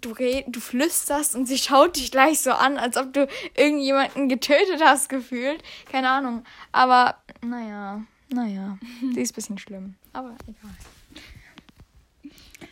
du, 0.00 0.12
red, 0.12 0.44
du 0.48 0.60
flüsterst 0.60 1.34
und 1.34 1.46
sie 1.46 1.58
schaut 1.58 1.96
dich 1.96 2.10
gleich 2.10 2.40
so 2.40 2.52
an, 2.52 2.78
als 2.78 2.96
ob 2.96 3.12
du 3.12 3.26
irgendjemanden 3.54 4.28
getötet 4.28 4.82
hast, 4.84 5.08
gefühlt. 5.08 5.62
Keine 5.90 6.10
Ahnung. 6.10 6.44
Aber, 6.72 7.16
naja, 7.42 8.02
naja, 8.28 8.78
sie 9.14 9.20
ist 9.20 9.32
ein 9.32 9.34
bisschen 9.34 9.58
schlimm. 9.58 9.94
Aber 10.12 10.34
egal. 10.46 10.70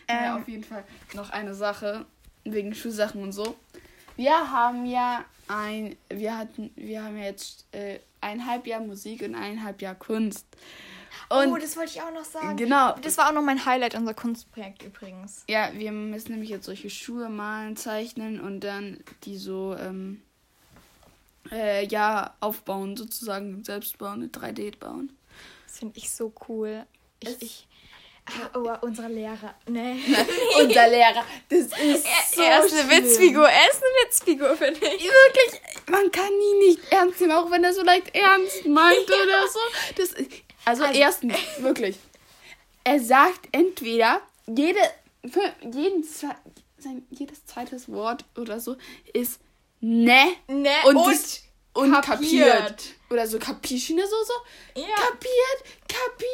Ähm, 0.07 0.33
auf 0.33 0.47
jeden 0.47 0.63
Fall 0.63 0.83
noch 1.13 1.31
eine 1.31 1.53
Sache 1.53 2.05
wegen 2.43 2.73
Schulsachen 2.75 3.21
und 3.21 3.31
so. 3.31 3.55
Wir 4.15 4.51
haben 4.51 4.85
ja 4.85 5.25
ein, 5.47 5.95
wir 6.09 6.37
hatten, 6.37 6.71
wir 6.75 7.03
haben 7.03 7.17
ja 7.17 7.25
jetzt 7.25 7.65
äh, 7.73 7.99
eineinhalb 8.25 8.67
Jahr 8.67 8.81
Musik 8.81 9.21
und 9.21 9.35
eineinhalb 9.35 9.81
Jahr 9.81 9.95
Kunst. 9.95 10.45
Und 11.29 11.51
oh, 11.51 11.57
das 11.57 11.75
wollte 11.77 11.91
ich 11.91 12.01
auch 12.01 12.13
noch 12.13 12.25
sagen. 12.25 12.57
Genau. 12.57 12.95
Das 13.01 13.17
war 13.17 13.29
auch 13.29 13.33
noch 13.33 13.41
mein 13.41 13.65
Highlight 13.65 13.95
unser 13.95 14.13
Kunstprojekt 14.13 14.83
übrigens. 14.83 15.43
Ja, 15.47 15.71
wir 15.73 15.91
müssen 15.91 16.31
nämlich 16.33 16.49
jetzt 16.49 16.65
solche 16.65 16.89
Schuhe 16.89 17.29
malen, 17.29 17.77
zeichnen 17.77 18.39
und 18.39 18.59
dann 18.61 18.99
die 19.23 19.37
so, 19.37 19.75
ähm, 19.79 20.21
äh, 21.51 21.85
ja, 21.87 22.35
aufbauen, 22.39 22.95
sozusagen, 22.95 23.63
selbst 23.63 23.97
bauen, 23.97 24.29
3D 24.31 24.77
bauen. 24.77 25.15
Das 25.67 25.79
finde 25.79 25.97
ich 25.97 26.11
so 26.11 26.33
cool. 26.47 26.85
Ich, 27.19 27.41
ich, 27.41 27.67
Oh, 28.55 28.71
unsere 28.81 29.07
Lehrer. 29.07 29.53
Nee. 29.67 29.99
Unser 30.59 30.87
Lehrer. 30.87 31.23
Das 31.47 31.59
ist 31.59 31.71
so 32.33 32.41
Er 32.41 32.65
ist 32.65 32.73
eine 32.73 32.89
Witzfigur. 32.89 33.47
Er 33.47 33.69
ist 33.69 33.83
eine 33.83 34.07
Witzfigur, 34.07 34.57
finde 34.57 34.79
ich. 34.79 35.03
Wirklich, 35.03 35.61
man 35.87 36.11
kann 36.11 36.31
ihn 36.31 36.59
nicht 36.59 36.79
ernst 36.91 37.21
nehmen, 37.21 37.33
auch 37.33 37.51
wenn 37.51 37.63
er 37.63 37.73
so 37.73 37.83
leicht 37.83 38.15
ernst 38.15 38.65
meint 38.65 39.07
ja. 39.07 39.15
oder 39.15 39.47
so. 39.47 39.59
Das, 39.95 40.15
also, 40.65 40.83
also 40.85 40.99
erstens, 40.99 41.35
wirklich. 41.59 41.97
Er 42.83 42.99
sagt 42.99 43.47
entweder 43.51 44.21
jede, 44.47 44.79
für 45.29 45.53
jeden, 45.61 46.03
sein, 46.03 47.05
jedes 47.11 47.45
zweites 47.45 47.91
Wort 47.91 48.25
oder 48.35 48.59
so 48.59 48.75
ist 49.13 49.39
ne, 49.81 50.35
ne 50.47 50.71
und, 50.85 50.97
und, 50.97 51.41
und 51.73 51.91
kapiert. 52.01 52.47
kapiert. 52.47 52.83
Oder 53.09 53.27
so 53.27 53.37
kapisch, 53.37 53.89
ne? 53.91 54.01
So, 54.07 54.15
so. 54.23 54.81
Ja. 54.81 54.95
Kapiert, 54.95 55.79
kapisch. 55.87 56.24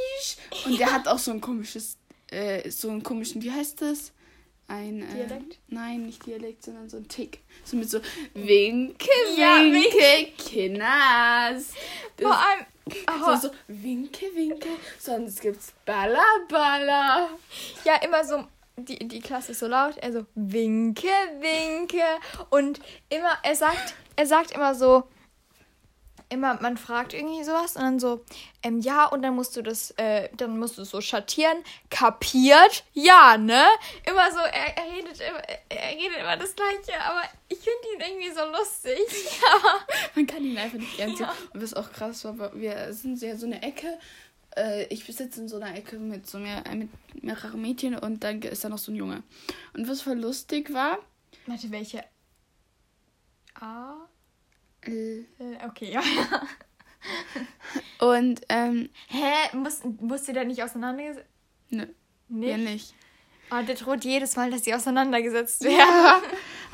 Und 0.65 0.79
der 0.79 0.91
hat 0.91 1.07
auch 1.07 1.19
so 1.19 1.31
ein 1.31 1.41
komisches, 1.41 1.97
äh, 2.29 2.69
so 2.69 2.89
einen 2.89 3.03
komischen, 3.03 3.41
wie 3.41 3.51
heißt 3.51 3.81
das? 3.81 4.11
Ein, 4.67 5.01
äh, 5.01 5.27
Dialekt? 5.27 5.59
Nein, 5.67 6.05
nicht 6.05 6.25
Dialekt, 6.25 6.63
sondern 6.63 6.89
so 6.89 6.97
ein 6.97 7.07
Tick. 7.07 7.39
So 7.65 7.75
mit 7.75 7.89
so 7.89 7.99
Winke, 8.33 9.09
ja, 9.37 9.57
Winke, 9.57 10.37
winke. 10.37 11.61
Vor 12.17 12.33
allem. 12.33 12.65
Oh. 12.87 13.35
So, 13.35 13.49
so 13.49 13.53
Winke, 13.67 14.25
Winke. 14.33 14.69
Sonst 14.97 15.41
gibt's 15.41 15.73
Balla, 15.85 16.23
Balla. 16.47 17.29
Ja, 17.83 17.95
immer 17.95 18.23
so 18.23 18.45
die, 18.77 19.07
die 19.07 19.19
Klasse 19.19 19.51
ist 19.51 19.59
so 19.59 19.67
laut, 19.67 20.01
also 20.01 20.25
winke, 20.35 21.07
winke. 21.39 22.03
Und 22.49 22.79
immer, 23.09 23.37
er 23.43 23.55
sagt, 23.55 23.95
er 24.15 24.25
sagt 24.25 24.51
immer 24.51 24.75
so, 24.75 25.03
immer, 26.31 26.59
man 26.61 26.77
fragt 26.77 27.13
irgendwie 27.13 27.43
sowas 27.43 27.75
und 27.75 27.81
dann 27.81 27.99
so, 27.99 28.23
ähm, 28.63 28.79
ja, 28.79 29.05
und 29.05 29.21
dann 29.21 29.35
musst 29.35 29.55
du 29.55 29.61
das, 29.61 29.91
äh, 29.97 30.29
dann 30.37 30.57
musst 30.57 30.77
du 30.77 30.83
es 30.83 30.89
so 30.89 31.01
schattieren. 31.01 31.57
Kapiert? 31.89 32.83
Ja, 32.93 33.37
ne? 33.37 33.63
Immer 34.05 34.31
so, 34.31 34.39
er, 34.39 34.77
er 34.77 34.91
redet 34.91 35.19
immer, 35.19 35.41
er 35.69 35.89
redet 35.97 36.17
immer 36.19 36.37
das 36.37 36.55
Gleiche, 36.55 36.99
aber 37.01 37.21
ich 37.49 37.59
finde 37.59 37.79
ihn 37.95 38.11
irgendwie 38.11 38.31
so 38.31 38.45
lustig. 38.51 39.39
man 40.15 40.25
kann 40.27 40.43
ihn 40.43 40.57
einfach 40.57 40.79
nicht 40.79 40.99
ernst 40.99 41.19
ja. 41.19 41.33
Und 41.53 41.61
was 41.61 41.73
auch 41.73 41.91
krass 41.91 42.23
war, 42.25 42.53
wir 42.55 42.93
sind 42.93 43.21
ja 43.21 43.35
so 43.35 43.45
eine 43.45 43.61
Ecke, 43.61 43.97
äh, 44.55 44.85
ich 44.85 45.05
sitze 45.05 45.41
in 45.41 45.47
so 45.47 45.57
einer 45.57 45.75
Ecke 45.75 45.97
mit 45.97 46.27
so 46.27 46.39
mehr, 46.39 46.63
mit 46.73 46.89
mehreren 47.21 47.61
Mädchen 47.61 47.97
und 47.97 48.23
dann 48.23 48.41
ist 48.41 48.63
da 48.63 48.69
noch 48.69 48.77
so 48.77 48.91
ein 48.91 48.95
Junge. 48.95 49.23
Und 49.73 49.87
was 49.87 50.01
voll 50.01 50.17
lustig 50.17 50.73
war. 50.73 50.99
Warte, 51.47 51.71
welche? 51.71 52.03
A? 53.55 54.07
L. 54.81 55.25
Okay, 55.67 55.91
ja. 55.91 56.01
Und, 57.99 58.41
ähm. 58.49 58.89
Hä? 59.07 59.55
Muss, 59.55 59.81
musst 59.99 60.27
du 60.27 60.33
da 60.33 60.43
nicht 60.43 60.63
auseinandergesetzt? 60.63 61.27
Nö. 61.69 61.85
Nicht? 62.29 62.49
Ja, 62.49 62.57
nicht. 62.57 62.93
Oh, 63.53 63.61
der 63.67 63.75
droht 63.75 64.05
jedes 64.05 64.37
Mal, 64.37 64.49
dass 64.49 64.63
sie 64.63 64.73
auseinandergesetzt 64.73 65.63
werden. 65.65 65.77
Ja, 65.77 66.21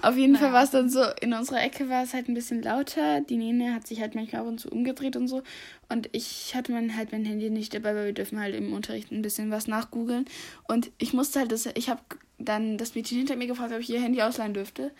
auf 0.04 0.16
jeden 0.16 0.34
naja. 0.34 0.46
Fall 0.46 0.54
war 0.54 0.64
es 0.64 0.70
dann 0.70 0.92
so, 0.92 1.02
in 1.22 1.34
unserer 1.34 1.64
Ecke 1.64 1.90
war 1.90 2.04
es 2.04 2.14
halt 2.14 2.30
ein 2.30 2.36
bisschen 2.36 2.62
lauter. 2.62 3.22
Die 3.22 3.38
Nene 3.38 3.74
hat 3.74 3.88
sich 3.88 4.00
halt 4.00 4.14
manchmal 4.14 4.42
ab 4.42 4.48
und 4.48 4.60
zu 4.60 4.70
umgedreht 4.70 5.16
und 5.16 5.28
so. 5.28 5.42
Und 5.90 6.08
ich 6.12 6.54
hatte 6.54 6.72
mein, 6.72 6.96
halt 6.96 7.12
mein 7.12 7.26
Handy 7.26 7.50
nicht 7.50 7.74
dabei, 7.74 7.96
weil 7.96 8.06
wir 8.06 8.14
dürfen 8.14 8.40
halt 8.40 8.54
im 8.54 8.74
Unterricht 8.74 9.12
ein 9.12 9.24
bisschen 9.24 9.50
was 9.50 9.68
nachgoogeln. 9.68 10.26
Und 10.68 10.92
ich 11.00 11.14
musste 11.14 11.40
halt 11.40 11.52
das, 11.52 11.66
ich 11.74 11.90
habe 11.90 12.02
dann 12.38 12.78
das 12.78 12.94
Mädchen 12.94 13.18
hinter 13.18 13.36
mir 13.38 13.48
gefragt, 13.48 13.74
ob 13.74 13.80
ich 13.80 13.90
ihr 13.90 14.00
Handy 14.00 14.22
ausleihen 14.22 14.54
dürfte. 14.54 14.92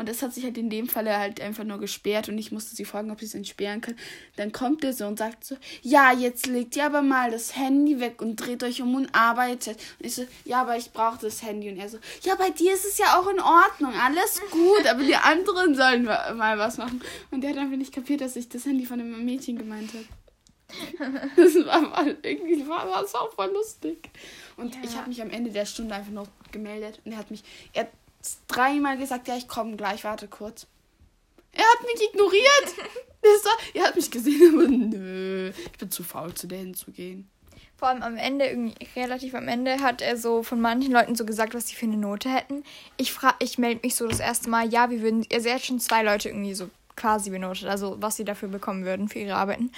Und 0.00 0.08
es 0.08 0.22
hat 0.22 0.32
sich 0.32 0.44
halt 0.44 0.56
in 0.56 0.70
dem 0.70 0.88
Falle 0.88 1.18
halt 1.18 1.40
einfach 1.40 1.64
nur 1.64 1.78
gesperrt 1.78 2.30
und 2.30 2.38
ich 2.38 2.52
musste 2.52 2.74
sie 2.74 2.86
fragen, 2.86 3.10
ob 3.10 3.20
sie 3.20 3.26
es 3.26 3.34
entsperren 3.34 3.82
können. 3.82 3.98
Dann 4.36 4.50
kommt 4.50 4.82
er 4.82 4.94
so 4.94 5.06
und 5.06 5.18
sagt 5.18 5.44
so, 5.44 5.56
ja, 5.82 6.10
jetzt 6.10 6.46
legt 6.46 6.74
ihr 6.76 6.86
aber 6.86 7.02
mal 7.02 7.30
das 7.30 7.54
Handy 7.54 8.00
weg 8.00 8.22
und 8.22 8.36
dreht 8.36 8.64
euch 8.64 8.80
um 8.80 8.94
und 8.94 9.14
arbeitet. 9.14 9.78
Und 9.98 10.06
ich 10.06 10.14
so, 10.14 10.26
ja, 10.46 10.62
aber 10.62 10.76
ich 10.78 10.92
brauche 10.92 11.18
das 11.20 11.42
Handy. 11.42 11.68
Und 11.68 11.76
er 11.76 11.90
so, 11.90 11.98
ja, 12.22 12.34
bei 12.34 12.48
dir 12.48 12.72
ist 12.72 12.86
es 12.86 12.96
ja 12.96 13.20
auch 13.20 13.28
in 13.28 13.40
Ordnung, 13.40 13.92
alles 13.94 14.40
gut, 14.50 14.86
aber 14.88 15.02
die 15.02 15.16
anderen 15.16 15.74
sollen 15.74 16.04
mal 16.04 16.58
was 16.58 16.78
machen. 16.78 17.02
Und 17.30 17.42
der 17.42 17.50
hat 17.50 17.58
einfach 17.58 17.76
nicht 17.76 17.94
kapiert, 17.94 18.22
dass 18.22 18.36
ich 18.36 18.48
das 18.48 18.64
Handy 18.64 18.86
von 18.86 18.98
dem 18.98 19.24
Mädchen 19.24 19.58
gemeint 19.58 19.90
habe. 19.92 20.06
Das 21.36 21.54
war 21.66 21.80
mal 21.80 22.16
irgendwie 22.22 22.66
war 22.68 22.86
das 22.86 23.14
auch 23.14 23.32
voll 23.32 23.50
lustig. 23.52 24.10
Und 24.56 24.74
ja. 24.74 24.80
ich 24.84 24.96
habe 24.96 25.08
mich 25.08 25.20
am 25.22 25.30
Ende 25.30 25.50
der 25.50 25.66
Stunde 25.66 25.94
einfach 25.94 26.12
noch 26.12 26.28
gemeldet 26.52 27.00
und 27.04 27.12
er 27.12 27.18
hat 27.18 27.30
mich, 27.30 27.42
er 27.72 27.88
dreimal 28.48 28.98
gesagt, 28.98 29.28
ja, 29.28 29.36
ich 29.36 29.48
komme 29.48 29.76
gleich, 29.76 30.04
warte 30.04 30.28
kurz. 30.28 30.66
Er 31.52 31.64
hat 31.64 31.82
mich 31.82 32.08
ignoriert. 32.08 32.74
er 33.74 33.86
hat 33.86 33.96
mich 33.96 34.10
gesehen, 34.10 34.54
aber 34.54 34.68
nö, 34.68 35.50
ich 35.50 35.78
bin 35.78 35.90
zu 35.90 36.02
faul, 36.02 36.34
zu 36.34 36.46
denen 36.46 36.74
zu 36.74 36.90
gehen. 36.90 37.28
Vor 37.76 37.88
allem 37.88 38.02
am 38.02 38.16
Ende, 38.18 38.46
irgendwie 38.46 38.74
relativ 38.94 39.34
am 39.34 39.48
Ende, 39.48 39.80
hat 39.80 40.02
er 40.02 40.18
so 40.18 40.42
von 40.42 40.60
manchen 40.60 40.92
Leuten 40.92 41.16
so 41.16 41.24
gesagt, 41.24 41.54
was 41.54 41.66
sie 41.66 41.74
für 41.74 41.86
eine 41.86 41.96
Note 41.96 42.28
hätten. 42.28 42.62
Ich 42.98 43.12
frage, 43.12 43.36
ich 43.38 43.56
melde 43.56 43.80
mich 43.82 43.94
so 43.94 44.06
das 44.06 44.20
erste 44.20 44.50
Mal, 44.50 44.68
ja, 44.68 44.90
wir 44.90 45.00
würden, 45.00 45.26
also 45.32 45.48
er 45.48 45.54
hat 45.54 45.64
schon 45.64 45.80
zwei 45.80 46.02
Leute 46.02 46.28
irgendwie 46.28 46.54
so 46.54 46.68
quasi 46.94 47.30
benotet, 47.30 47.68
also 47.68 47.96
was 47.98 48.16
sie 48.16 48.24
dafür 48.24 48.48
bekommen 48.48 48.84
würden 48.84 49.08
für 49.08 49.20
ihre 49.20 49.36
Arbeiten. 49.36 49.72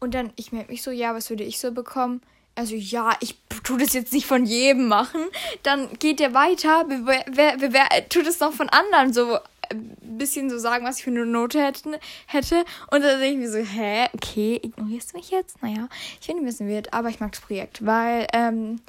Und 0.00 0.14
dann, 0.14 0.32
ich 0.34 0.50
melde 0.50 0.72
mich 0.72 0.82
so, 0.82 0.90
ja, 0.90 1.14
was 1.14 1.30
würde 1.30 1.44
ich 1.44 1.60
so 1.60 1.70
bekommen? 1.70 2.20
Also 2.54 2.74
ja, 2.74 3.16
ich 3.20 3.36
tue 3.62 3.78
das 3.78 3.92
jetzt 3.92 4.12
nicht 4.12 4.26
von 4.26 4.44
jedem 4.46 4.88
machen. 4.88 5.22
Dann 5.62 5.92
geht 5.98 6.20
der 6.20 6.34
weiter, 6.34 6.84
wer, 6.88 7.24
wer, 7.26 7.72
wer 7.72 8.08
tut 8.08 8.26
es 8.26 8.40
noch 8.40 8.52
von 8.52 8.68
anderen 8.68 9.12
so 9.12 9.34
ein 9.34 9.40
äh, 9.70 10.18
bisschen 10.18 10.50
so 10.50 10.58
sagen, 10.58 10.84
was 10.84 10.98
ich 10.98 11.04
für 11.04 11.10
eine 11.10 11.26
Note 11.26 11.60
hätte. 11.60 11.98
hätte. 12.26 12.64
Und 12.90 13.02
dann 13.02 13.20
denke 13.20 13.26
ich 13.32 13.36
mir 13.38 13.50
so, 13.50 13.58
hä, 13.58 14.08
okay, 14.14 14.60
ignorierst 14.62 15.12
du 15.12 15.18
mich 15.18 15.30
jetzt? 15.30 15.62
Naja, 15.62 15.88
ich 16.20 16.26
finde 16.26 16.42
ein 16.42 16.46
bisschen 16.46 16.68
weird, 16.68 16.92
aber 16.92 17.08
ich 17.08 17.20
mag 17.20 17.32
das 17.32 17.40
Projekt, 17.40 17.84
weil, 17.84 18.26
ähm, 18.32 18.80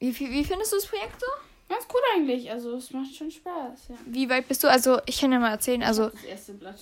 wie, 0.00 0.18
wie, 0.18 0.30
wie 0.30 0.44
findest 0.44 0.72
du 0.72 0.76
das 0.76 0.86
Projekt 0.86 1.20
so? 1.20 1.26
Ganz 1.68 1.86
cool 1.92 2.00
eigentlich, 2.16 2.50
also 2.50 2.76
es 2.76 2.90
macht 2.92 3.14
schon 3.14 3.30
Spaß, 3.30 3.88
ja. 3.90 3.94
Wie 4.06 4.30
weit 4.30 4.48
bist 4.48 4.64
du? 4.64 4.68
Also, 4.68 5.00
ich 5.04 5.20
kann 5.20 5.30
dir 5.30 5.38
mal 5.38 5.50
erzählen, 5.50 5.82
also... 5.82 6.08
Das 6.08 6.24
erste 6.24 6.54
Blatt. 6.54 6.80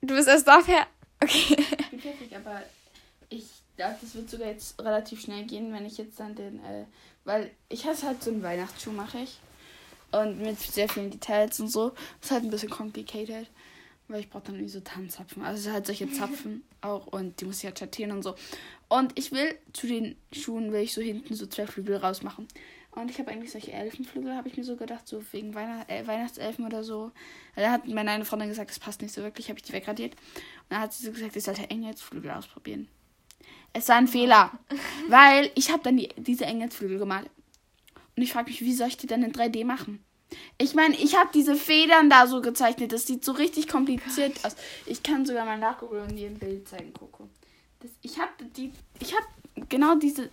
Du 0.00 0.14
bist 0.14 0.26
erst 0.26 0.48
dafür? 0.48 0.86
Okay. 1.22 1.56
Ich 1.58 1.90
bin 1.90 2.00
fertig, 2.00 2.34
aber 2.34 2.62
ich 3.28 3.59
glaube, 3.80 3.96
das 4.00 4.14
wird 4.14 4.28
sogar 4.28 4.48
jetzt 4.48 4.78
relativ 4.82 5.22
schnell 5.22 5.44
gehen, 5.44 5.72
wenn 5.72 5.86
ich 5.86 5.96
jetzt 5.96 6.20
dann 6.20 6.34
den, 6.34 6.58
äh, 6.60 6.84
weil 7.24 7.50
ich 7.68 7.86
hasse 7.86 8.06
halt 8.06 8.22
so 8.22 8.30
einen 8.30 8.42
Weihnachtsschuh, 8.42 8.92
mache 8.92 9.18
ich. 9.20 9.38
Und 10.12 10.40
mit 10.40 10.58
sehr 10.58 10.88
vielen 10.88 11.10
Details 11.10 11.60
und 11.60 11.68
so. 11.68 11.90
Das 12.20 12.24
ist 12.24 12.30
halt 12.32 12.44
ein 12.44 12.50
bisschen 12.50 12.68
complicated. 12.68 13.48
Weil 14.08 14.20
ich 14.20 14.28
brauche 14.28 14.42
dann 14.44 14.56
irgendwie 14.56 14.72
so 14.72 14.80
Tanzzapfen. 14.80 15.42
Also 15.42 15.70
halt 15.70 15.86
solche 15.86 16.10
Zapfen 16.12 16.62
auch. 16.80 17.06
Und 17.06 17.40
die 17.40 17.44
muss 17.46 17.58
ich 17.58 17.64
halt 17.64 17.78
schattieren 17.78 18.12
und 18.12 18.22
so. 18.22 18.34
Und 18.88 19.16
ich 19.18 19.32
will 19.32 19.56
zu 19.72 19.86
den 19.86 20.16
Schuhen, 20.32 20.72
will 20.72 20.80
ich 20.80 20.92
so 20.92 21.00
hinten 21.00 21.34
so 21.34 21.46
zwei 21.46 21.66
Flügel 21.66 21.96
rausmachen. 21.96 22.48
Und 22.90 23.10
ich 23.10 23.18
habe 23.20 23.30
eigentlich 23.30 23.52
solche 23.52 23.72
Elfenflügel, 23.72 24.34
habe 24.34 24.48
ich 24.48 24.56
mir 24.56 24.64
so 24.64 24.76
gedacht, 24.76 25.06
so 25.06 25.22
wegen 25.30 25.54
Weihnacht 25.54 25.88
äh, 25.88 26.04
Weihnachtselfen 26.06 26.66
oder 26.66 26.82
so. 26.82 27.12
Da 27.54 27.70
hat 27.70 27.86
meine 27.86 28.10
eine 28.10 28.24
Freundin 28.24 28.48
gesagt, 28.48 28.70
das 28.70 28.80
passt 28.80 29.00
nicht 29.00 29.14
so 29.14 29.22
wirklich, 29.22 29.48
habe 29.48 29.58
ich 29.58 29.62
die 29.62 29.72
wegradiert. 29.72 30.14
Und 30.14 30.70
dann 30.70 30.80
hat 30.80 30.92
sie 30.92 31.06
so 31.06 31.12
gesagt, 31.12 31.36
ich 31.36 31.44
sollte 31.44 31.70
Engelsflügel 31.70 32.32
ausprobieren. 32.32 32.88
Es 33.72 33.88
war 33.88 33.96
ein 33.96 34.08
Fehler. 34.08 34.52
weil 35.08 35.50
ich 35.54 35.70
habe 35.70 35.82
dann 35.82 35.96
die, 35.96 36.08
diese 36.16 36.44
Engelsflügel 36.44 36.98
gemalt. 36.98 37.30
Und 38.16 38.22
ich 38.22 38.32
frage 38.32 38.50
mich, 38.50 38.60
wie 38.60 38.74
soll 38.74 38.88
ich 38.88 38.96
die 38.96 39.06
dann 39.06 39.22
in 39.22 39.32
3D 39.32 39.64
machen? 39.64 40.04
Ich 40.58 40.74
meine, 40.74 40.94
ich 40.96 41.16
habe 41.16 41.30
diese 41.32 41.56
Federn 41.56 42.10
da 42.10 42.26
so 42.26 42.40
gezeichnet. 42.40 42.92
Das 42.92 43.06
sieht 43.06 43.24
so 43.24 43.32
richtig 43.32 43.68
kompliziert 43.68 44.44
aus. 44.44 44.56
Ich 44.86 45.02
kann 45.02 45.26
sogar 45.26 45.44
mal 45.44 45.58
nachgucken 45.58 46.00
und 46.00 46.16
dir 46.16 46.28
ein 46.28 46.38
Bild 46.38 46.68
zeigen, 46.68 46.92
Coco. 46.92 47.28
Das, 47.80 47.90
ich 48.02 48.18
habe 48.18 48.30
die. 48.56 48.72
Genau 49.68 49.94
diese. 49.96 50.30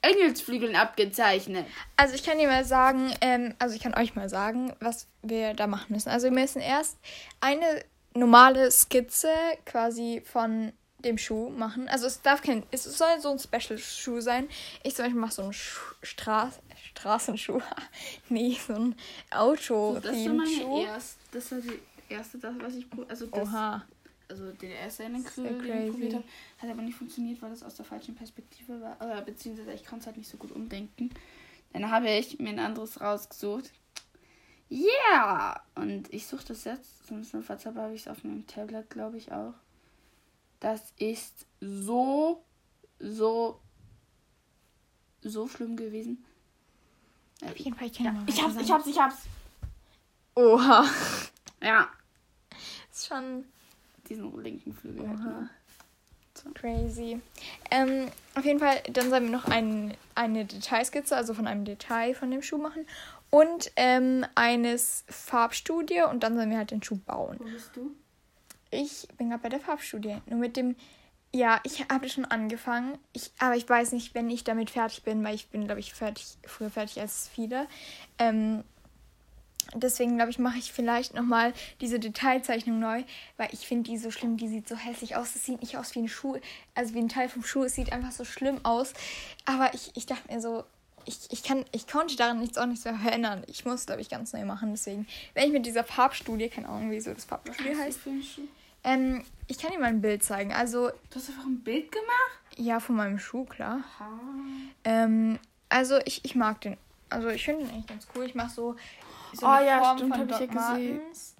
Engelsflügeln 0.00 0.76
abgezeichnet. 0.76 1.66
Also 1.96 2.14
ich 2.14 2.22
kann 2.22 2.38
dir 2.38 2.46
mal 2.46 2.64
sagen, 2.64 3.12
ähm, 3.20 3.54
also 3.58 3.74
ich 3.74 3.82
kann 3.82 3.94
euch 3.94 4.14
mal 4.14 4.28
sagen, 4.28 4.72
was 4.78 5.08
wir 5.22 5.54
da 5.54 5.66
machen 5.66 5.92
müssen. 5.92 6.08
Also 6.08 6.30
wir 6.30 6.40
müssen 6.40 6.62
erst 6.62 6.96
eine 7.40 7.84
normale 8.14 8.70
Skizze 8.70 9.32
quasi 9.66 10.22
von 10.24 10.72
dem 11.04 11.16
Schuh 11.18 11.50
machen. 11.50 11.88
Also 11.88 12.06
es 12.06 12.22
darf 12.22 12.42
kein, 12.42 12.64
es 12.70 12.84
soll 12.84 13.20
so 13.20 13.30
ein 13.30 13.38
Special-Schuh 13.38 14.20
sein. 14.20 14.48
Ich 14.82 14.94
zum 14.96 15.04
Beispiel 15.04 15.20
mache 15.20 15.32
so 15.32 15.42
einen 15.42 15.52
Schu- 15.52 15.94
Straß, 16.02 16.60
Straßenschuh. 16.90 17.60
nee, 18.28 18.56
so 18.66 18.74
ein 18.74 18.96
auto 19.30 19.94
das 20.00 20.04
war 20.26 20.34
meine 20.34 20.82
erste, 20.82 21.18
das 21.32 21.52
war 21.52 21.58
die 21.60 21.80
erste, 22.08 22.38
das, 22.38 22.54
was 22.60 22.74
ich 22.74 22.86
also 23.08 23.26
das, 23.26 23.48
Oha. 23.48 23.84
also 24.28 24.50
der 24.52 24.70
erste 24.70 25.04
Endenkrügel, 25.04 25.52
So 25.60 25.62
den 25.62 25.84
ich 25.86 25.90
probiert 25.92 26.14
habe, 26.14 26.24
hat 26.58 26.70
aber 26.70 26.82
nicht 26.82 26.96
funktioniert, 26.96 27.40
weil 27.42 27.50
das 27.50 27.62
aus 27.62 27.76
der 27.76 27.84
falschen 27.84 28.14
Perspektive 28.16 28.80
war, 28.80 28.96
oder 29.00 29.22
beziehungsweise 29.22 29.72
ich 29.72 29.84
konnte 29.84 30.00
es 30.02 30.06
halt 30.06 30.16
nicht 30.16 30.28
so 30.30 30.36
gut 30.36 30.50
umdenken. 30.50 31.10
Dann 31.72 31.90
habe 31.90 32.10
ich 32.10 32.38
mir 32.38 32.48
ein 32.48 32.58
anderes 32.58 33.00
rausgesucht. 33.00 33.70
Yeah! 34.70 35.62
Und 35.74 36.12
ich 36.12 36.26
suche 36.26 36.44
das 36.48 36.64
jetzt, 36.64 37.06
sonst 37.06 37.32
habe 37.34 37.94
ich 37.94 38.02
es 38.02 38.08
auf 38.08 38.24
meinem 38.24 38.46
Tablet, 38.46 38.90
glaube 38.90 39.16
ich, 39.16 39.32
auch. 39.32 39.54
Das 40.60 40.92
ist 40.98 41.46
so, 41.60 42.42
so, 42.98 43.60
so 45.22 45.48
schlimm 45.48 45.76
gewesen. 45.76 46.24
Auf 47.44 47.56
jeden 47.56 47.76
Fall, 47.76 47.86
ich 47.88 47.98
Ja, 48.00 48.14
ich 48.26 48.42
hab's, 48.42 48.56
ich 48.56 48.70
hab's, 48.70 48.86
ich 48.86 48.98
hab's. 48.98 49.16
Oha. 50.34 50.84
Ja. 51.62 51.88
ist 52.92 53.06
schon 53.06 53.44
Diesen 54.08 54.40
linken 54.42 54.72
Flügel. 54.72 55.08
halt 55.08 55.18
Oha. 55.20 55.48
nur. 56.44 56.54
crazy. 56.54 57.20
Ähm, 57.70 58.08
auf 58.34 58.44
jeden 58.44 58.58
Fall, 58.60 58.80
dann 58.90 59.10
sollen 59.10 59.24
wir 59.24 59.30
noch 59.32 59.46
ein, 59.46 59.96
eine 60.14 60.44
Detailskizze, 60.44 61.16
also 61.16 61.34
von 61.34 61.46
einem 61.46 61.64
Detail 61.64 62.14
von 62.14 62.30
dem 62.30 62.42
Schuh 62.42 62.58
machen. 62.58 62.86
Und 63.30 63.70
ähm, 63.76 64.24
eines 64.34 65.04
Farbstudie 65.08 66.02
und 66.02 66.22
dann 66.22 66.34
sollen 66.36 66.50
wir 66.50 66.56
halt 66.58 66.70
den 66.70 66.82
Schuh 66.82 66.96
bauen. 66.96 67.36
Wo 67.38 67.44
bist 67.44 67.70
du? 67.76 67.90
Ich 68.70 69.08
bin 69.16 69.30
gerade 69.30 69.42
bei 69.42 69.48
der 69.48 69.60
Farbstudie. 69.60 70.18
Nur 70.26 70.38
mit 70.38 70.56
dem. 70.56 70.76
Ja, 71.32 71.60
ich 71.64 71.84
habe 71.90 72.08
schon 72.08 72.24
angefangen. 72.24 72.98
Ich, 73.12 73.30
aber 73.38 73.54
ich 73.54 73.68
weiß 73.68 73.92
nicht, 73.92 74.14
wenn 74.14 74.30
ich 74.30 74.44
damit 74.44 74.70
fertig 74.70 75.02
bin, 75.02 75.22
weil 75.24 75.34
ich 75.34 75.48
bin, 75.48 75.66
glaube 75.66 75.80
ich, 75.80 75.92
fertig, 75.92 76.38
früher 76.46 76.70
fertig 76.70 77.00
als 77.00 77.28
viele. 77.28 77.66
Ähm, 78.18 78.64
deswegen, 79.74 80.16
glaube 80.16 80.30
ich, 80.30 80.38
mache 80.38 80.58
ich 80.58 80.72
vielleicht 80.72 81.14
nochmal 81.14 81.52
diese 81.82 81.98
Detailzeichnung 81.98 82.78
neu, 82.78 83.04
weil 83.36 83.48
ich 83.52 83.66
finde 83.66 83.90
die 83.90 83.98
so 83.98 84.10
schlimm. 84.10 84.38
Die 84.38 84.48
sieht 84.48 84.68
so 84.68 84.76
hässlich 84.76 85.16
aus. 85.16 85.34
Das 85.34 85.44
sieht 85.44 85.60
nicht 85.60 85.76
aus 85.76 85.94
wie 85.94 86.00
ein 86.00 86.08
Schuh, 86.08 86.38
also 86.74 86.94
wie 86.94 87.00
ein 87.00 87.10
Teil 87.10 87.28
vom 87.28 87.44
Schuh. 87.44 87.64
Es 87.64 87.74
sieht 87.74 87.92
einfach 87.92 88.12
so 88.12 88.24
schlimm 88.24 88.64
aus. 88.64 88.94
Aber 89.44 89.72
ich, 89.74 89.90
ich 89.94 90.06
dachte 90.06 90.32
mir 90.32 90.40
so, 90.40 90.64
ich, 91.08 91.18
ich, 91.30 91.42
kann, 91.42 91.64
ich 91.72 91.86
konnte 91.86 92.16
daran 92.16 92.38
nichts 92.38 92.58
auch 92.58 92.66
nichts 92.66 92.84
mehr 92.84 92.94
verändern. 92.94 93.42
Ich 93.46 93.64
muss, 93.64 93.86
glaube 93.86 94.00
ich, 94.00 94.10
ganz 94.10 94.32
neu 94.32 94.44
machen. 94.44 94.72
Deswegen, 94.72 95.06
wenn 95.34 95.46
ich 95.46 95.52
mit 95.52 95.66
dieser 95.66 95.84
Farbstudie, 95.84 96.48
keine 96.48 96.68
Ahnung, 96.68 96.90
wie 96.90 97.00
so 97.00 97.12
das 97.12 97.24
Farbstudie 97.24 97.76
heißt, 97.76 98.00
Schuh? 98.04 98.42
Ähm, 98.88 99.24
ich 99.46 99.58
kann 99.58 99.72
dir 99.72 99.78
mal 99.78 99.86
ein 99.86 100.00
Bild 100.00 100.22
zeigen. 100.22 100.52
Also, 100.52 100.88
Du 100.88 101.16
hast 101.16 101.28
einfach 101.28 101.44
ein 101.46 101.60
Bild 101.60 101.92
gemacht? 101.92 102.38
ja, 102.56 102.80
von 102.80 102.96
meinem 102.96 103.18
Schuh, 103.18 103.44
klar. 103.44 103.84
Ha. 104.00 104.08
Ähm, 104.84 105.38
also, 105.68 105.98
ich, 106.04 106.24
ich 106.24 106.34
mag 106.34 106.60
den. 106.62 106.76
Also, 107.10 107.28
ich 107.28 107.44
finde 107.44 107.64
den 107.64 107.72
eigentlich 107.72 107.86
ganz 107.86 108.06
cool. 108.14 108.24
Ich 108.26 108.34
mache 108.34 108.50
so, 108.50 108.76
so 109.32 109.46
Oh 109.46 109.58
ja, 109.64 109.80
Form 109.80 109.98
stimmt, 109.98 110.16
von 110.16 110.20
hab 110.20 110.30
ich 110.30 110.40
ja 110.40 110.46
Doc 110.46 110.56
gesehen. 110.56 110.96
Martens. 110.96 111.34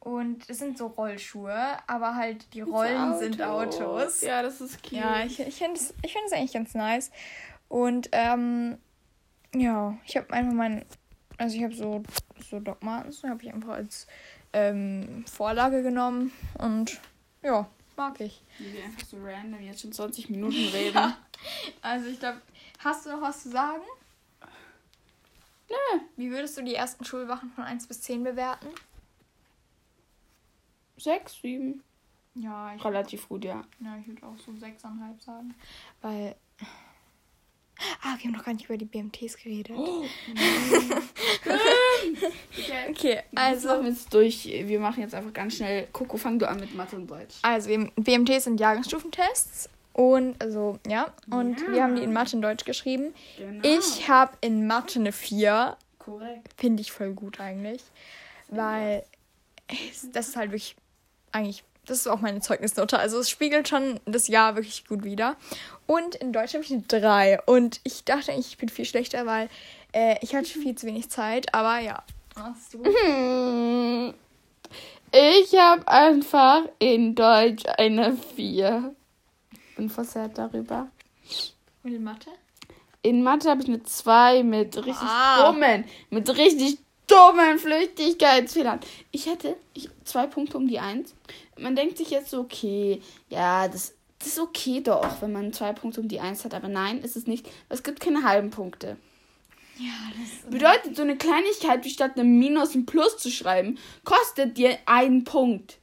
Und 0.00 0.48
es 0.48 0.58
sind 0.58 0.78
so 0.78 0.86
Rollschuhe, 0.86 1.76
aber 1.86 2.14
halt 2.14 2.54
die 2.54 2.62
Rollen 2.62 3.18
sind 3.18 3.42
Autos. 3.42 4.22
Ja, 4.22 4.42
das 4.42 4.60
ist 4.60 4.82
cute. 4.82 4.92
Ja, 4.92 5.24
ich, 5.24 5.38
ich 5.40 5.56
finde 5.56 5.74
es 5.74 5.92
ich 6.02 6.12
find 6.12 6.24
es 6.26 6.32
eigentlich 6.32 6.52
ganz 6.52 6.74
nice. 6.74 7.10
Und 7.68 8.08
ähm, 8.12 8.78
ja, 9.54 9.98
ich 10.06 10.16
habe 10.16 10.32
einfach 10.32 10.52
mein, 10.52 10.84
also 11.36 11.56
ich 11.56 11.62
habe 11.62 11.74
so, 11.74 12.02
so 12.48 12.60
Doc 12.60 12.82
Martens, 12.82 13.22
habe 13.22 13.42
ich 13.42 13.52
einfach 13.52 13.74
als 13.74 14.06
ähm, 14.52 15.24
Vorlage 15.26 15.82
genommen 15.82 16.32
und 16.58 16.98
ja, 17.42 17.68
mag 17.96 18.20
ich. 18.20 18.42
Wie 18.58 18.72
wir 18.72 18.84
einfach 18.84 19.06
so 19.06 19.18
random 19.22 19.60
jetzt 19.60 19.82
schon 19.82 19.92
20 19.92 20.30
Minuten 20.30 20.68
reden. 20.72 20.94
Ja. 20.94 21.18
Also 21.82 22.08
ich 22.08 22.18
glaube, 22.18 22.40
hast 22.78 23.06
du 23.06 23.10
noch 23.10 23.20
was 23.20 23.42
zu 23.42 23.50
sagen? 23.50 23.82
Nö. 25.68 26.00
Wie 26.16 26.30
würdest 26.30 26.56
du 26.56 26.62
die 26.62 26.74
ersten 26.74 27.04
Schulwochen 27.04 27.50
von 27.50 27.64
1 27.64 27.86
bis 27.86 28.00
10 28.00 28.24
bewerten? 28.24 28.68
Sechs, 30.96 31.40
sieben. 31.40 31.82
Ja, 32.34 32.74
ich, 32.74 32.84
Relativ 32.84 33.28
gut, 33.28 33.44
ja. 33.44 33.64
ja, 33.80 33.98
ich 34.00 34.06
würde 34.06 34.26
auch 34.26 34.38
so 34.38 34.52
6,5 34.52 35.20
sagen. 35.20 35.54
Weil. 36.00 36.36
Ah, 38.02 38.16
wir 38.16 38.24
haben 38.24 38.32
noch 38.32 38.44
gar 38.44 38.54
nicht 38.54 38.64
über 38.64 38.76
die 38.76 38.84
BMTs 38.84 39.36
geredet. 39.36 39.76
Oh. 39.76 40.04
okay. 42.98 43.20
Also 43.34 43.68
machen 43.68 43.84
wir 43.84 43.90
jetzt 43.90 44.12
durch. 44.12 44.44
Wir 44.44 44.80
machen 44.80 45.00
jetzt 45.02 45.14
einfach 45.14 45.32
ganz 45.32 45.54
schnell. 45.56 45.86
Coco, 45.92 46.16
fang 46.16 46.38
du 46.38 46.48
an 46.48 46.60
mit 46.60 46.74
Mathe 46.74 46.96
und 46.96 47.06
Deutsch. 47.08 47.36
Also, 47.42 47.70
BMTs 47.96 48.44
sind 48.44 48.60
Jahrgangsstufentests. 48.60 49.68
Und, 49.92 50.40
also, 50.40 50.78
ja. 50.86 51.12
Und 51.30 51.60
Ja. 51.60 51.72
wir 51.72 51.82
haben 51.82 51.96
die 51.96 52.02
in 52.04 52.12
Mathe 52.12 52.36
und 52.36 52.42
Deutsch 52.42 52.64
geschrieben. 52.64 53.14
Genau. 53.36 53.66
Ich 53.66 54.08
habe 54.08 54.32
in 54.40 54.66
Mathe 54.66 55.00
eine 55.00 55.12
4. 55.12 55.76
Korrekt. 55.98 56.54
Finde 56.56 56.80
ich 56.82 56.92
voll 56.92 57.12
gut 57.14 57.40
eigentlich. 57.40 57.82
Weil 58.48 59.04
das 60.12 60.28
ist 60.28 60.36
halt 60.36 60.50
wirklich 60.52 60.76
eigentlich, 61.32 61.64
das 61.84 61.98
ist 61.98 62.06
auch 62.06 62.20
meine 62.20 62.40
Zeugnisnote. 62.40 62.98
Also 62.98 63.18
es 63.18 63.28
spiegelt 63.28 63.68
schon 63.68 63.98
das 64.06 64.28
Jahr 64.28 64.54
wirklich 64.54 64.86
gut 64.86 65.04
wider. 65.04 65.36
Und 65.86 66.14
in 66.14 66.32
Deutsch 66.32 66.54
habe 66.54 66.62
ich 66.64 66.70
eine 66.72 66.82
3. 66.82 67.40
Und 67.42 67.80
ich 67.84 68.04
dachte 68.04 68.32
eigentlich, 68.32 68.48
ich 68.48 68.58
bin 68.58 68.68
viel 68.68 68.84
schlechter, 68.84 69.26
weil 69.26 69.48
äh, 69.92 70.16
ich 70.22 70.34
hatte 70.34 70.46
viel 70.46 70.74
zu 70.76 70.86
wenig 70.86 71.10
Zeit. 71.10 71.52
Aber 71.54 71.78
ja. 71.80 72.02
Hast 72.38 72.74
du? 72.74 72.84
Hm. 72.84 74.14
Ich 75.10 75.58
habe 75.58 75.88
einfach 75.88 76.62
in 76.78 77.14
Deutsch 77.14 77.64
eine 77.78 78.16
4. 78.16 78.94
Bin 79.76 79.88
sad 79.88 80.36
darüber. 80.36 80.88
Und 81.82 81.94
in 81.94 82.04
Mathe? 82.04 82.30
In 83.02 83.22
Mathe 83.22 83.48
habe 83.48 83.62
ich 83.62 83.68
eine 83.68 83.82
2 83.82 84.42
mit 84.42 84.76
richtig 84.76 84.96
Ah. 85.00 85.50
dummen, 85.50 85.84
mit 86.10 86.28
richtig 86.36 86.78
dummen 87.06 87.58
Flüchtigkeitsfehlern. 87.58 88.80
Ich 89.12 89.26
hätte 89.26 89.56
ich, 89.72 89.88
zwei 90.04 90.26
Punkte 90.26 90.56
um 90.58 90.68
die 90.68 90.78
1. 90.78 91.14
Man 91.58 91.74
denkt 91.74 91.96
sich 91.96 92.10
jetzt 92.10 92.30
so, 92.30 92.40
okay, 92.40 93.00
ja, 93.30 93.66
das, 93.68 93.94
das 94.18 94.28
ist 94.28 94.40
okay 94.40 94.80
doch, 94.80 95.22
wenn 95.22 95.32
man 95.32 95.52
zwei 95.52 95.72
Punkte 95.72 96.00
um 96.00 96.08
die 96.08 96.20
1 96.20 96.44
hat. 96.44 96.54
Aber 96.54 96.68
nein, 96.68 96.98
ist 97.00 97.16
es 97.16 97.26
nicht. 97.26 97.48
Es 97.68 97.82
gibt 97.82 98.00
keine 98.00 98.24
halben 98.24 98.50
Punkte. 98.50 98.96
Ja, 99.78 100.12
das 100.18 100.50
Bedeutet, 100.50 100.96
so 100.96 101.02
eine 101.02 101.16
Kleinigkeit 101.16 101.84
wie 101.84 101.90
statt 101.90 102.16
einem 102.16 102.38
Minus 102.38 102.74
ein 102.74 102.84
Plus 102.84 103.16
zu 103.16 103.30
schreiben, 103.30 103.78
kostet 104.04 104.56
dir 104.56 104.76
einen 104.86 105.24
Punkt. 105.24 105.78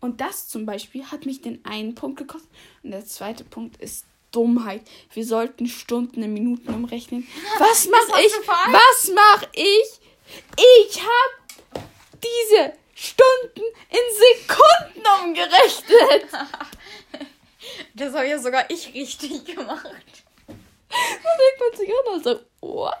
Und 0.00 0.20
das 0.20 0.48
zum 0.48 0.66
Beispiel 0.66 1.04
hat 1.06 1.26
mich 1.26 1.40
den 1.42 1.64
einen 1.64 1.94
Punkt 1.94 2.18
gekostet. 2.18 2.50
Und 2.82 2.90
der 2.90 3.06
zweite 3.06 3.44
Punkt 3.44 3.80
ist 3.80 4.04
Dummheit. 4.32 4.82
Wir 5.12 5.24
sollten 5.24 5.68
Stunden 5.68 6.22
in 6.22 6.32
Minuten 6.32 6.74
umrechnen. 6.74 7.28
Was 7.58 7.86
mache 7.86 8.20
ich? 8.20 8.32
Was 8.48 9.12
mache 9.14 9.48
ich? 9.52 10.00
Ich 10.56 11.00
habe 11.00 11.86
diese 12.14 12.72
Stunden 12.94 13.62
in 13.90 14.48
Sekunden 14.48 15.24
umgerechnet. 15.24 16.28
Das 17.94 18.12
habe 18.14 18.26
ja 18.26 18.38
sogar 18.38 18.68
ich 18.70 18.92
richtig 18.92 19.44
gemacht. 19.44 20.21
Denkt 20.92 21.60
man 21.60 21.78
sich 21.78 21.88
auch 21.90 22.16
noch 22.16 22.22
so, 22.22 22.40
what? 22.60 22.94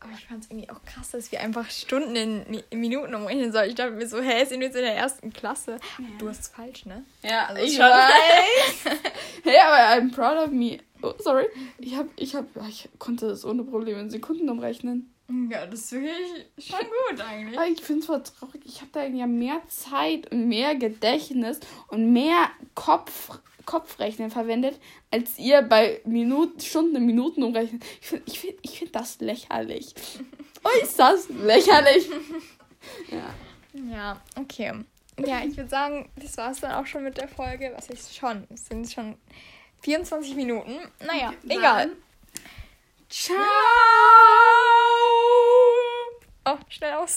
Aber 0.00 0.12
ich 0.12 0.26
fand 0.26 0.44
es 0.44 0.50
irgendwie 0.50 0.68
auch 0.70 0.82
krass, 0.84 1.10
dass 1.10 1.32
wir 1.32 1.40
einfach 1.40 1.68
Stunden 1.70 2.14
in, 2.16 2.62
in 2.70 2.80
Minuten 2.80 3.14
umrechnen 3.14 3.50
sollen. 3.52 3.70
Ich 3.70 3.74
dachte 3.76 3.92
mir 3.92 4.06
so, 4.06 4.20
hä, 4.20 4.44
sind 4.44 4.60
wir 4.60 4.66
jetzt 4.66 4.76
in 4.76 4.82
der 4.82 4.94
ersten 4.96 5.32
Klasse? 5.32 5.78
Du 6.18 6.28
hast 6.28 6.40
es 6.40 6.48
falsch, 6.48 6.84
ne? 6.86 7.04
Ja, 7.22 7.46
Also 7.46 7.62
ich 7.62 7.78
weiß. 7.78 8.84
hey, 9.44 9.58
aber 9.58 10.02
I'm 10.02 10.12
proud 10.14 10.36
of 10.46 10.52
me. 10.52 10.78
Oh, 11.02 11.14
sorry. 11.18 11.46
Ich 11.78 11.96
hab, 11.96 12.06
ich 12.16 12.34
hab, 12.34 12.44
ich 12.68 12.88
konnte 12.98 13.28
das 13.28 13.44
ohne 13.44 13.64
Probleme 13.64 14.00
in 14.00 14.10
Sekunden 14.10 14.48
umrechnen. 14.48 15.12
Ja, 15.50 15.66
das 15.66 15.80
ist 15.80 15.92
wirklich 15.92 16.46
schon 16.58 16.78
gut 17.10 17.20
eigentlich. 17.20 17.58
Aber 17.58 17.66
ich 17.68 17.80
finde 17.80 18.00
es 18.00 18.06
voll 18.06 18.22
traurig. 18.22 18.62
Ich 18.64 18.80
habe 18.80 18.90
da 18.92 19.02
irgendwie 19.02 19.26
mehr 19.26 19.60
Zeit 19.66 20.30
und 20.30 20.46
mehr 20.46 20.76
Gedächtnis 20.76 21.58
und 21.88 22.12
mehr 22.12 22.48
Kopf, 22.74 23.30
Kopfrechnen 23.66 24.30
verwendet, 24.30 24.80
als 25.10 25.38
ihr 25.38 25.60
bei 25.62 26.00
Minuten, 26.04 26.60
Stunden 26.60 26.96
in 26.96 27.04
Minuten 27.06 27.42
umrechnen. 27.42 27.80
Ich 28.00 28.06
finde 28.08 28.24
ich 28.26 28.38
find, 28.40 28.54
ich 28.62 28.78
find 28.78 28.94
das 28.96 29.20
lächerlich. 29.20 29.94
Äußerst 30.82 31.28
lächerlich. 31.30 32.08
Ja. 33.10 33.34
Ja, 33.92 34.22
okay. 34.36 34.72
Ja, 35.18 35.40
ich 35.44 35.56
würde 35.56 35.68
sagen, 35.68 36.10
das 36.16 36.36
war 36.38 36.50
es 36.52 36.60
dann 36.60 36.72
auch 36.72 36.86
schon 36.86 37.02
mit 37.04 37.18
der 37.18 37.28
Folge. 37.28 37.72
Was 37.76 37.90
ist 37.90 38.16
schon? 38.16 38.46
Es 38.52 38.66
sind 38.66 38.90
schon 38.90 39.16
24 39.82 40.34
Minuten. 40.34 40.76
Naja, 41.06 41.32
Dann- 41.42 41.50
egal. 41.58 41.90
Ciao. 43.08 43.36
Oh, 46.48 46.56
schnell 46.68 46.92
aus. 46.94 47.14